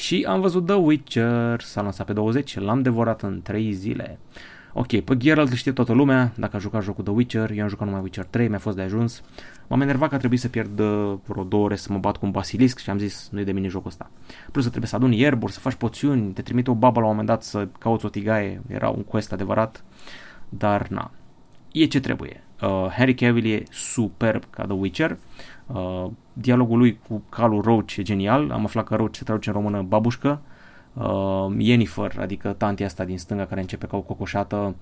Și 0.00 0.26
am 0.28 0.40
văzut 0.40 0.66
The 0.66 0.74
Witcher, 0.74 1.60
s-a 1.60 1.82
lansat 1.82 2.06
pe 2.06 2.12
20, 2.12 2.58
l-am 2.58 2.82
devorat 2.82 3.22
în 3.22 3.40
3 3.42 3.72
zile. 3.72 4.18
Ok, 4.72 5.00
pe 5.00 5.16
Geralt 5.16 5.52
știe 5.52 5.72
toată 5.72 5.92
lumea, 5.92 6.32
dacă 6.36 6.56
a 6.56 6.58
jucat 6.58 6.82
jocul 6.82 7.04
The 7.04 7.12
Witcher, 7.12 7.50
eu 7.50 7.62
am 7.62 7.68
jucat 7.68 7.86
numai 7.86 8.02
Witcher 8.02 8.24
3, 8.24 8.48
mi-a 8.48 8.58
fost 8.58 8.76
de 8.76 8.82
ajuns. 8.82 9.22
M-am 9.66 9.80
enervat 9.80 10.08
că 10.08 10.14
a 10.14 10.18
trebuit 10.18 10.40
să 10.40 10.48
pierd 10.48 10.78
uh, 10.78 11.14
vreo 11.26 11.44
două 11.44 11.64
ore 11.64 11.76
să 11.76 11.92
mă 11.92 11.98
bat 11.98 12.16
cu 12.16 12.24
un 12.24 12.30
basilisc 12.30 12.78
și 12.78 12.90
am 12.90 12.98
zis, 12.98 13.28
nu 13.32 13.40
e 13.40 13.44
de 13.44 13.52
mine 13.52 13.68
jocul 13.68 13.88
ăsta. 13.88 14.10
Plus 14.52 14.62
să 14.62 14.68
trebuie 14.68 14.90
să 14.90 14.96
aduni 14.96 15.18
ierburi, 15.18 15.52
să 15.52 15.60
faci 15.60 15.74
poțiuni, 15.74 16.32
te 16.32 16.42
trimite 16.42 16.70
o 16.70 16.74
babă 16.74 17.00
la 17.00 17.06
un 17.06 17.10
moment 17.10 17.28
dat 17.28 17.42
să 17.42 17.68
cauți 17.78 18.04
o 18.04 18.08
tigaie, 18.08 18.60
era 18.66 18.88
un 18.88 19.02
quest 19.02 19.32
adevărat, 19.32 19.84
dar 20.48 20.88
na, 20.88 21.10
e 21.72 21.84
ce 21.84 22.00
trebuie. 22.00 22.44
Uh, 22.62 22.86
Harry 22.90 23.14
Cavill 23.14 23.46
e 23.46 23.62
superb 23.70 24.44
ca 24.50 24.64
The 24.64 24.74
Witcher, 24.74 25.16
uh, 25.66 26.06
dialogul 26.40 26.78
lui 26.78 26.98
cu 27.08 27.22
calul 27.28 27.62
Roach 27.62 27.96
e 27.96 28.02
genial, 28.02 28.50
am 28.50 28.64
aflat 28.64 28.84
că 28.84 28.94
Roach 28.94 29.14
se 29.14 29.24
traduce 29.24 29.48
în 29.48 29.54
română 29.54 29.82
babușcă, 29.82 30.40
uh, 30.92 31.46
Jennifer, 31.58 32.18
adică 32.18 32.52
tantia 32.52 32.86
asta 32.86 33.04
din 33.04 33.18
stânga 33.18 33.46
care 33.46 33.60
începe 33.60 33.86
ca 33.86 33.96
o 33.96 34.00
cocoșată 34.00 34.74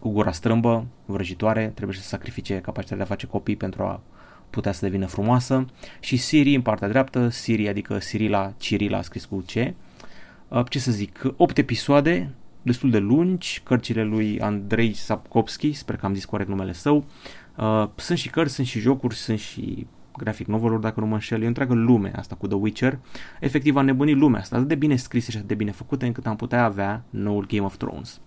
cu 0.00 0.10
gura 0.10 0.32
strâmbă, 0.32 0.86
vrăjitoare, 1.04 1.72
trebuie 1.74 1.96
să 1.96 2.02
sacrifice 2.02 2.54
capacitatea 2.54 2.96
de 2.96 3.02
a 3.02 3.06
face 3.06 3.26
copii 3.26 3.56
pentru 3.56 3.82
a 3.82 4.00
putea 4.50 4.72
să 4.72 4.84
devină 4.84 5.06
frumoasă 5.06 5.66
și 6.00 6.16
Siri 6.16 6.54
în 6.54 6.62
partea 6.62 6.88
dreaptă, 6.88 7.28
Siri 7.28 7.68
adică 7.68 7.98
Cirila, 7.98 8.52
Cirila 8.58 9.02
scris 9.02 9.24
cu 9.24 9.44
C. 9.46 9.54
Uh, 10.48 10.64
ce 10.68 10.78
să 10.78 10.90
zic, 10.90 11.22
8 11.36 11.58
episoade, 11.58 12.34
destul 12.62 12.90
de 12.90 12.98
lungi, 12.98 13.60
cărțile 13.64 14.02
lui 14.02 14.40
Andrei 14.40 14.92
Sapkowski, 14.92 15.72
sper 15.72 15.96
că 15.96 16.06
am 16.06 16.14
zis 16.14 16.24
corect 16.24 16.48
numele 16.48 16.72
său. 16.72 17.04
Uh, 17.56 17.88
sunt 17.94 18.18
și 18.18 18.30
cărți, 18.30 18.54
sunt 18.54 18.66
și 18.66 18.78
jocuri, 18.78 19.14
sunt 19.14 19.38
și 19.38 19.86
graphic 20.16 20.46
novel 20.46 20.80
dacă 20.80 21.00
nu 21.00 21.06
mă 21.06 21.14
înșel, 21.14 21.40
e 21.40 21.44
o 21.44 21.48
întreagă 21.48 21.74
lume 21.74 22.12
asta 22.16 22.34
cu 22.34 22.46
The 22.46 22.56
Witcher. 22.56 22.98
Efectiv 23.40 23.76
a 23.76 23.80
nebunit 23.80 24.16
lumea 24.16 24.40
asta, 24.40 24.56
atât 24.56 24.68
de 24.68 24.74
bine 24.74 24.96
scrise 24.96 25.30
și 25.30 25.36
atât 25.36 25.48
de 25.48 25.54
bine 25.54 25.70
făcute 25.70 26.06
încât 26.06 26.26
am 26.26 26.36
putea 26.36 26.64
avea 26.64 27.04
noul 27.10 27.46
Game 27.46 27.64
of 27.64 27.76
Thrones. 27.76 28.20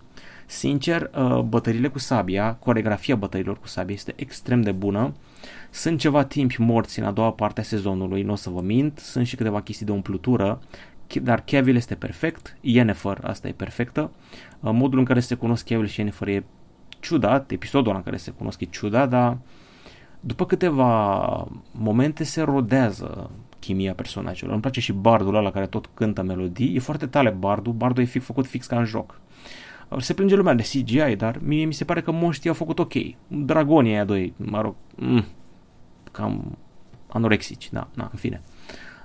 Sincer, 0.46 1.10
uh, 1.14 1.40
bătările 1.40 1.88
cu 1.88 1.98
sabia, 1.98 2.54
coregrafia 2.54 3.16
bătărilor 3.16 3.58
cu 3.58 3.66
sabia 3.66 3.94
este 3.94 4.12
extrem 4.16 4.62
de 4.62 4.72
bună. 4.72 5.12
Sunt 5.70 5.98
ceva 5.98 6.24
timp 6.24 6.56
morți 6.56 6.98
în 6.98 7.04
a 7.04 7.10
doua 7.10 7.32
parte 7.32 7.60
a 7.60 7.62
sezonului, 7.62 8.22
nu 8.22 8.32
o 8.32 8.34
să 8.34 8.50
vă 8.50 8.60
mint, 8.60 8.98
sunt 8.98 9.26
și 9.26 9.36
câteva 9.36 9.62
chestii 9.62 9.86
de 9.86 9.92
umplutură, 9.92 10.60
dar 11.22 11.42
Cavill 11.44 11.76
este 11.76 11.94
perfect, 11.94 12.56
Yennefer 12.60 13.18
asta 13.22 13.48
e 13.48 13.52
perfectă. 13.52 14.10
Uh, 14.60 14.70
modul 14.72 14.98
în 14.98 15.04
care 15.04 15.20
se 15.20 15.34
cunosc 15.34 15.66
Cavill 15.66 15.86
și 15.86 15.98
Yennefer 16.00 16.28
e 16.28 16.44
ciudat, 17.00 17.50
episodul 17.50 17.94
în 17.94 18.02
care 18.02 18.16
se 18.16 18.30
cunosc 18.30 18.60
e 18.60 18.64
ciudat, 18.64 19.08
dar 19.08 19.38
după 20.20 20.46
câteva 20.46 21.48
momente 21.72 22.24
se 22.24 22.42
rodează 22.42 23.30
chimia 23.58 23.94
personajelor. 23.94 24.52
Îmi 24.52 24.60
place 24.62 24.80
și 24.80 24.92
bardul 24.92 25.34
ăla 25.34 25.50
care 25.50 25.66
tot 25.66 25.90
cântă 25.94 26.22
melodii. 26.22 26.74
E 26.74 26.78
foarte 26.78 27.06
tale 27.06 27.30
bardul. 27.30 27.72
Bardul 27.72 28.02
e 28.02 28.06
fi 28.06 28.18
făcut 28.18 28.46
fix 28.46 28.66
ca 28.66 28.78
în 28.78 28.84
joc. 28.84 29.20
Se 29.98 30.14
plânge 30.14 30.34
lumea 30.34 30.54
de 30.54 30.62
CGI, 30.62 31.16
dar 31.16 31.38
mie 31.42 31.64
mi 31.64 31.74
se 31.74 31.84
pare 31.84 32.00
că 32.00 32.10
moștii 32.10 32.48
au 32.48 32.54
făcut 32.54 32.78
ok. 32.78 32.92
Dragonii 33.28 33.92
aia 33.92 34.04
doi, 34.04 34.32
mă 34.36 34.60
rog, 34.60 34.74
mm, 34.96 35.24
cam 36.12 36.58
anorexici, 37.06 37.70
da, 37.70 37.88
da, 37.94 38.08
în 38.12 38.18
fine. 38.18 38.42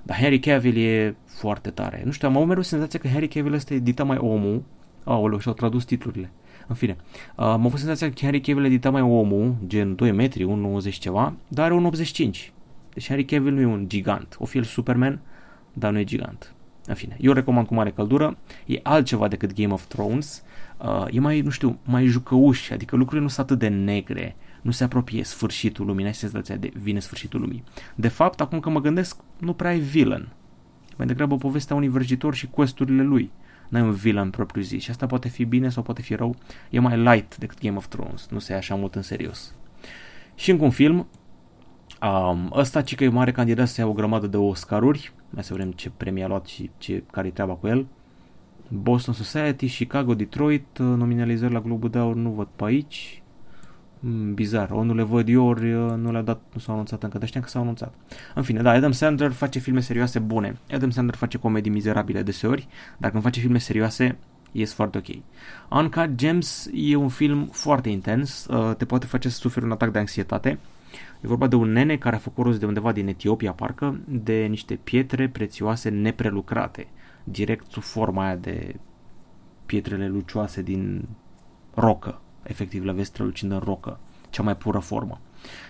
Dar 0.02 0.16
Harry 0.16 0.38
Cavill 0.38 0.76
e 0.76 1.16
foarte 1.26 1.70
tare. 1.70 2.02
Nu 2.04 2.10
știu, 2.10 2.28
am 2.28 2.34
avut 2.36 2.48
mereu 2.48 2.62
senzația 2.62 2.98
că 2.98 3.08
Harry 3.08 3.28
Cavill 3.28 3.54
ăsta 3.54 3.74
edita 3.74 4.04
mai 4.04 4.16
omul. 4.16 4.62
Aoleu, 5.04 5.38
și-au 5.38 5.54
tradus 5.54 5.84
titlurile. 5.84 6.30
În 6.66 6.74
fine, 6.74 6.96
uh, 7.36 7.44
am 7.44 7.66
avut 7.66 7.78
senzația 7.78 8.10
că 8.10 8.24
Harry 8.24 8.40
Cavill 8.40 8.64
edita 8.64 8.90
mai 8.90 9.00
omul, 9.00 9.54
gen 9.66 9.94
2 9.94 10.12
metri, 10.12 10.44
1,90 10.44 10.98
ceva, 10.98 11.34
dar 11.48 11.64
are 11.64 11.74
1,85. 11.74 12.52
Deci 12.92 13.08
Harry 13.08 13.24
Cavill 13.24 13.54
nu 13.54 13.60
e 13.60 13.66
un 13.66 13.88
gigant. 13.88 14.36
O 14.38 14.44
fi 14.44 14.56
el 14.56 14.64
Superman, 14.64 15.20
dar 15.72 15.92
nu 15.92 15.98
e 15.98 16.04
gigant. 16.04 16.54
În 16.86 16.94
fine, 16.94 17.16
eu 17.20 17.32
recomand 17.32 17.66
cu 17.66 17.74
mare 17.74 17.90
căldură. 17.90 18.36
E 18.66 18.80
altceva 18.82 19.28
decât 19.28 19.54
Game 19.54 19.72
of 19.72 19.84
Thrones. 19.84 20.42
Uh, 20.78 21.04
e 21.10 21.20
mai, 21.20 21.40
nu 21.40 21.50
știu, 21.50 21.78
mai 21.84 22.06
jucăuș, 22.06 22.70
adică 22.70 22.96
lucrurile 22.96 23.22
nu 23.22 23.28
sunt 23.28 23.46
atât 23.46 23.58
de 23.58 23.68
negre. 23.68 24.36
Nu 24.62 24.70
se 24.70 24.84
apropie 24.84 25.24
sfârșitul 25.24 25.86
lumii, 25.86 26.02
n-ai 26.02 26.14
senzația 26.14 26.56
de 26.56 26.70
vine 26.74 26.98
sfârșitul 26.98 27.40
lumii. 27.40 27.64
De 27.94 28.08
fapt, 28.08 28.40
acum 28.40 28.60
că 28.60 28.70
mă 28.70 28.80
gândesc, 28.80 29.20
nu 29.38 29.52
prea 29.52 29.74
e 29.74 29.78
villain. 29.78 30.28
Mai 30.96 31.06
degrabă 31.06 31.36
povestea 31.36 31.76
unui 31.76 31.88
vrăjitor 31.88 32.34
și 32.34 32.46
questurile 32.46 33.02
lui 33.02 33.30
n-ai 33.68 33.82
un 33.82 33.92
villain 33.92 34.30
propriu 34.30 34.62
zis. 34.62 34.82
Și 34.82 34.90
asta 34.90 35.06
poate 35.06 35.28
fi 35.28 35.44
bine 35.44 35.68
sau 35.68 35.82
poate 35.82 36.02
fi 36.02 36.14
rău, 36.14 36.36
e 36.70 36.78
mai 36.78 36.98
light 36.98 37.36
decât 37.36 37.60
Game 37.60 37.76
of 37.76 37.86
Thrones, 37.86 38.28
nu 38.30 38.38
se 38.38 38.52
ia 38.52 38.58
așa 38.58 38.74
mult 38.74 38.94
în 38.94 39.02
serios. 39.02 39.54
Și 40.34 40.50
încă 40.50 40.64
un 40.64 40.70
film, 40.70 41.06
um, 42.02 42.52
ăsta 42.54 42.82
ci 42.82 42.94
că 42.94 43.04
e 43.04 43.08
mare 43.08 43.32
candidat 43.32 43.68
să 43.68 43.80
ia 43.80 43.86
o 43.86 43.92
grămadă 43.92 44.26
de 44.26 44.36
Oscaruri, 44.36 45.12
mai 45.30 45.44
să 45.44 45.52
vedem 45.52 45.72
ce 45.72 45.90
premii 45.90 46.22
a 46.22 46.26
luat 46.26 46.46
și 46.46 46.70
ce, 46.78 47.02
care-i 47.12 47.30
treaba 47.30 47.52
cu 47.52 47.66
el. 47.66 47.86
Boston 48.68 49.14
Society, 49.14 49.68
Chicago, 49.68 50.14
Detroit, 50.14 50.78
nominalizări 50.78 51.52
la 51.52 51.60
Globul 51.60 51.90
de 51.90 51.98
Aur 51.98 52.14
nu 52.14 52.30
văd 52.30 52.48
pe 52.56 52.64
aici, 52.64 53.22
Mm, 53.25 53.25
bizar. 54.34 54.70
Ori 54.70 54.86
nu 54.86 54.94
le 54.94 55.02
văd 55.02 55.28
eu, 55.28 55.46
ori 55.46 55.72
uh, 55.72 55.92
nu 55.96 56.10
le-au 56.10 56.22
dat, 56.22 56.40
nu 56.52 56.60
s-au 56.60 56.74
anunțat 56.74 57.02
încă, 57.02 57.18
dar 57.18 57.26
știam 57.26 57.42
că 57.42 57.48
s-au 57.48 57.62
anunțat. 57.62 57.94
În 58.34 58.42
fine, 58.42 58.62
da, 58.62 58.70
Adam 58.70 58.92
Sandler 58.92 59.30
face 59.30 59.58
filme 59.58 59.80
serioase 59.80 60.18
bune. 60.18 60.58
Adam 60.72 60.90
Sandler 60.90 61.16
face 61.16 61.38
comedii 61.38 61.70
mizerabile 61.70 62.22
deseori, 62.22 62.68
dar 62.98 63.10
când 63.10 63.22
face 63.22 63.40
filme 63.40 63.58
serioase, 63.58 64.18
ies 64.52 64.72
foarte 64.72 64.98
ok. 64.98 65.06
Uncut 65.70 66.14
Gems 66.14 66.70
e 66.72 66.96
un 66.96 67.08
film 67.08 67.48
foarte 67.52 67.88
intens, 67.88 68.46
uh, 68.46 68.74
te 68.76 68.84
poate 68.84 69.06
face 69.06 69.28
să 69.28 69.38
suferi 69.38 69.64
un 69.64 69.72
atac 69.72 69.92
de 69.92 69.98
anxietate. 69.98 70.58
E 71.20 71.26
vorba 71.26 71.46
de 71.46 71.56
un 71.56 71.72
nene 71.72 71.96
care 71.96 72.16
a 72.16 72.18
făcut 72.18 72.44
rost 72.44 72.60
de 72.60 72.66
undeva 72.66 72.92
din 72.92 73.08
Etiopia, 73.08 73.52
parcă, 73.52 74.00
de 74.08 74.46
niște 74.48 74.74
pietre 74.74 75.28
prețioase 75.28 75.88
neprelucrate, 75.88 76.86
direct 77.24 77.70
sub 77.70 77.82
forma 77.82 78.24
aia 78.24 78.36
de 78.36 78.76
pietrele 79.66 80.08
lucioase 80.08 80.62
din 80.62 81.08
rocă, 81.74 82.20
efectiv 82.46 82.84
le 82.84 82.92
vezi 82.92 83.08
strălucind 83.08 83.52
în 83.52 83.58
rocă, 83.58 83.98
cea 84.30 84.42
mai 84.42 84.56
pură 84.56 84.78
formă. 84.78 85.20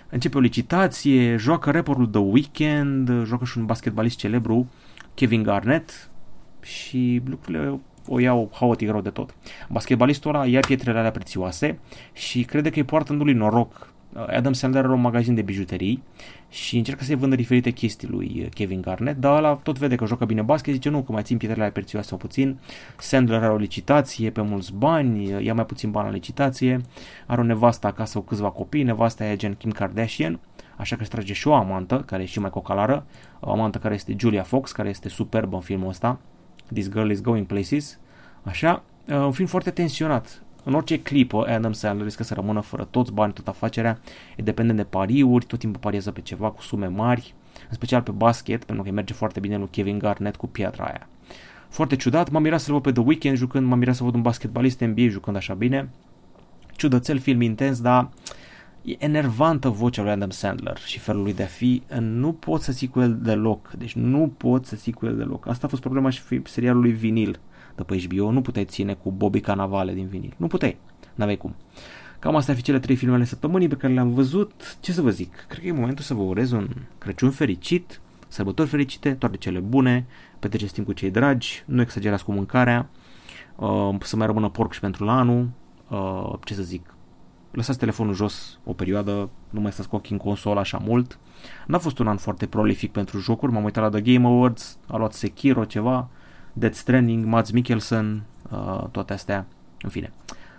Începe 0.08 0.36
o 0.36 0.40
licitație, 0.40 1.36
joacă 1.36 1.70
rapperul 1.70 2.06
The 2.06 2.20
Weeknd, 2.20 3.24
joacă 3.24 3.44
și 3.44 3.58
un 3.58 3.66
basketbalist 3.66 4.16
celebru, 4.16 4.66
Kevin 5.14 5.42
Garnett, 5.42 6.10
și 6.60 7.22
lucrurile 7.26 7.80
o 8.08 8.20
iau 8.20 8.50
haotic 8.52 8.90
rău 8.90 9.00
de 9.00 9.10
tot. 9.10 9.34
Basketbalistul 9.68 10.34
ăla 10.34 10.46
ia 10.46 10.60
pietrele 10.60 10.98
alea 10.98 11.10
prețioase 11.10 11.78
și 12.12 12.42
crede 12.42 12.70
că 12.70 12.78
îi 12.78 12.84
poartă 12.84 13.12
în 13.12 13.18
lui 13.18 13.32
noroc. 13.32 13.92
Adam 14.16 14.52
Sandler 14.52 14.84
are 14.84 14.92
un 14.92 15.00
magazin 15.00 15.34
de 15.34 15.42
bijuterii 15.42 16.02
și 16.48 16.76
încearcă 16.76 17.04
să-i 17.04 17.14
vândă 17.14 17.36
diferite 17.36 17.70
chestii 17.70 18.08
lui 18.08 18.48
Kevin 18.54 18.80
Garnett, 18.80 19.20
dar 19.20 19.36
ăla 19.36 19.54
tot 19.54 19.78
vede 19.78 19.94
că 19.94 20.06
joacă 20.06 20.24
bine 20.24 20.42
basket, 20.42 20.74
zice 20.74 20.88
nu, 20.88 21.02
că 21.02 21.12
mai 21.12 21.22
țin 21.22 21.36
pietrele 21.36 21.62
alea 21.62 21.74
prețioase 21.74 22.08
sau 22.08 22.18
puțin. 22.18 22.58
Sandler 22.98 23.42
are 23.42 23.52
o 23.52 23.56
licitație 23.56 24.30
pe 24.30 24.40
mulți 24.40 24.72
bani, 24.74 25.44
ia 25.44 25.54
mai 25.54 25.66
puțin 25.66 25.90
bani 25.90 26.06
la 26.06 26.12
licitație, 26.12 26.80
are 27.26 27.40
o 27.40 27.44
nevastă 27.44 27.86
acasă 27.86 28.18
cu 28.18 28.24
câțiva 28.24 28.50
copii, 28.50 28.82
nevasta 28.82 29.24
e 29.24 29.36
gen 29.36 29.54
Kim 29.54 29.70
Kardashian, 29.70 30.40
așa 30.76 30.96
că 30.96 31.02
își 31.02 31.10
trage 31.10 31.32
și 31.32 31.48
o 31.48 31.54
amantă, 31.54 32.02
care 32.06 32.22
e 32.22 32.26
și 32.26 32.38
mai 32.38 32.50
cocalară, 32.50 33.06
o 33.40 33.50
amantă 33.50 33.78
care 33.78 33.94
este 33.94 34.14
Julia 34.18 34.42
Fox, 34.42 34.72
care 34.72 34.88
este 34.88 35.08
superbă 35.08 35.56
în 35.56 35.62
filmul 35.62 35.88
ăsta, 35.88 36.18
This 36.72 36.90
Girl 36.90 37.10
is 37.10 37.20
Going 37.20 37.46
Places, 37.46 37.98
așa, 38.42 38.82
uh, 39.08 39.14
un 39.14 39.32
film 39.32 39.48
foarte 39.48 39.70
tensionat. 39.70 40.45
În 40.68 40.74
orice 40.74 41.00
clipă, 41.00 41.46
Adam 41.48 41.72
Sandler 41.72 42.04
riscă 42.04 42.22
să 42.22 42.34
rămână 42.34 42.60
fără 42.60 42.84
toți 42.90 43.12
bani, 43.12 43.32
tot 43.32 43.48
afacerea, 43.48 43.98
e 44.36 44.42
dependent 44.42 44.78
de 44.78 44.84
pariuri, 44.84 45.44
tot 45.44 45.58
timpul 45.58 45.80
pariază 45.80 46.10
pe 46.10 46.20
ceva 46.20 46.50
cu 46.50 46.62
sume 46.62 46.86
mari, 46.86 47.34
în 47.68 47.74
special 47.74 48.02
pe 48.02 48.10
basket, 48.10 48.64
pentru 48.64 48.84
că 48.84 48.90
merge 48.90 49.12
foarte 49.12 49.40
bine 49.40 49.56
lui 49.56 49.68
Kevin 49.70 49.98
Garnett 49.98 50.36
cu 50.36 50.46
piatra 50.46 50.84
aia. 50.84 51.08
Foarte 51.68 51.96
ciudat, 51.96 52.30
m-am 52.30 52.42
mirat 52.42 52.60
să-l 52.60 52.72
văd 52.72 52.82
pe 52.82 52.92
The 52.92 53.02
Weeknd 53.02 53.36
jucând, 53.36 53.66
m-am 53.66 53.78
mirat 53.78 53.94
să 53.94 54.04
văd 54.04 54.14
un 54.14 54.22
basketbalist 54.22 54.80
NBA 54.80 55.08
jucând 55.08 55.36
așa 55.36 55.54
bine. 55.54 55.88
Ciudățel 56.76 57.18
film 57.18 57.40
intens, 57.40 57.80
dar 57.80 58.08
e 58.82 58.94
enervantă 58.98 59.68
vocea 59.68 60.02
lui 60.02 60.10
Adam 60.10 60.30
Sandler 60.30 60.78
și 60.78 60.98
felul 60.98 61.22
lui 61.22 61.34
de 61.34 61.42
a 61.42 61.46
fi. 61.46 61.82
Nu 62.00 62.32
pot 62.32 62.62
să 62.62 62.72
ții 62.72 62.88
cu 62.88 63.00
el 63.00 63.18
deloc. 63.22 63.72
Deci 63.78 63.94
nu 63.94 64.32
pot 64.36 64.66
să 64.66 64.76
ții 64.76 64.92
cu 64.92 65.06
el 65.06 65.16
deloc. 65.16 65.48
Asta 65.48 65.66
a 65.66 65.68
fost 65.68 65.82
problema 65.82 66.10
și 66.10 66.22
serialului 66.44 66.92
Vinil 66.92 67.40
de 67.76 67.82
pe 67.82 68.06
HBO. 68.06 68.30
Nu 68.30 68.40
puteai 68.40 68.64
ține 68.64 68.94
cu 68.94 69.10
Bobby 69.10 69.40
Canavale 69.40 69.94
din 69.94 70.06
Vinil. 70.06 70.34
Nu 70.36 70.46
puteai. 70.46 70.76
N-aveai 71.14 71.36
cum. 71.36 71.54
Cam 72.18 72.36
astea 72.36 72.52
ar 72.52 72.58
fi 72.58 72.66
cele 72.66 72.78
trei 72.78 72.96
filmele 72.96 73.24
săptămânii 73.24 73.68
pe 73.68 73.74
care 73.74 73.92
le-am 73.92 74.12
văzut. 74.12 74.78
Ce 74.80 74.92
să 74.92 75.02
vă 75.02 75.10
zic? 75.10 75.44
Cred 75.48 75.60
că 75.60 75.66
e 75.66 75.72
momentul 75.72 76.04
să 76.04 76.14
vă 76.14 76.22
urez 76.22 76.50
un 76.50 76.68
Crăciun 76.98 77.30
fericit, 77.30 78.00
sărbători 78.28 78.68
fericite, 78.68 79.14
toate 79.14 79.36
cele 79.36 79.58
bune, 79.58 80.06
petreceți 80.38 80.72
timp 80.72 80.86
cu 80.86 80.92
cei 80.92 81.10
dragi, 81.10 81.62
nu 81.66 81.80
exagerați 81.80 82.24
cu 82.24 82.32
mâncarea, 82.32 82.88
uh, 83.56 83.94
să 84.00 84.16
mai 84.16 84.26
rămână 84.26 84.48
porc 84.48 84.72
și 84.72 84.80
pentru 84.80 85.04
la 85.04 85.18
anul, 85.18 85.48
uh, 85.88 86.32
ce 86.44 86.54
să 86.54 86.62
zic, 86.62 86.94
lăsați 87.50 87.78
telefonul 87.78 88.14
jos 88.14 88.58
o 88.64 88.72
perioadă, 88.72 89.30
nu 89.50 89.60
mai 89.60 89.72
stați 89.72 89.88
cu 89.88 89.96
ochii 89.96 90.12
în 90.12 90.18
console 90.18 90.60
așa 90.60 90.78
mult. 90.78 91.18
N-a 91.66 91.78
fost 91.78 91.98
un 91.98 92.06
an 92.06 92.16
foarte 92.16 92.46
prolific 92.46 92.92
pentru 92.92 93.18
jocuri, 93.18 93.52
m-am 93.52 93.64
uitat 93.64 93.82
la 93.82 94.00
The 94.00 94.12
Game 94.12 94.26
Awards, 94.26 94.78
a 94.86 94.96
luat 94.96 95.12
Sekiro 95.12 95.64
ceva, 95.64 96.08
Dead 96.58 96.74
Stranding, 96.74 97.24
Mads 97.24 97.50
Mikkelsen, 97.50 98.22
uh, 98.50 98.84
toate 98.90 99.12
astea, 99.12 99.46
în 99.82 99.90
fine. 99.90 100.12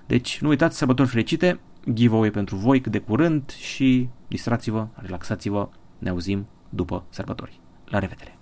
Deci 0.05 0.41
nu 0.41 0.47
uitați, 0.47 0.77
sărbători 0.77 1.09
fericite, 1.09 1.59
giveaway 1.93 2.31
pentru 2.31 2.55
voi 2.55 2.81
cât 2.81 2.91
de 2.91 2.99
curând 2.99 3.49
și 3.49 4.09
distrați-vă, 4.27 4.87
relaxați-vă, 4.93 5.69
ne 5.99 6.09
auzim 6.09 6.47
după 6.69 7.03
sărbători. 7.09 7.59
La 7.85 7.99
revedere! 7.99 8.36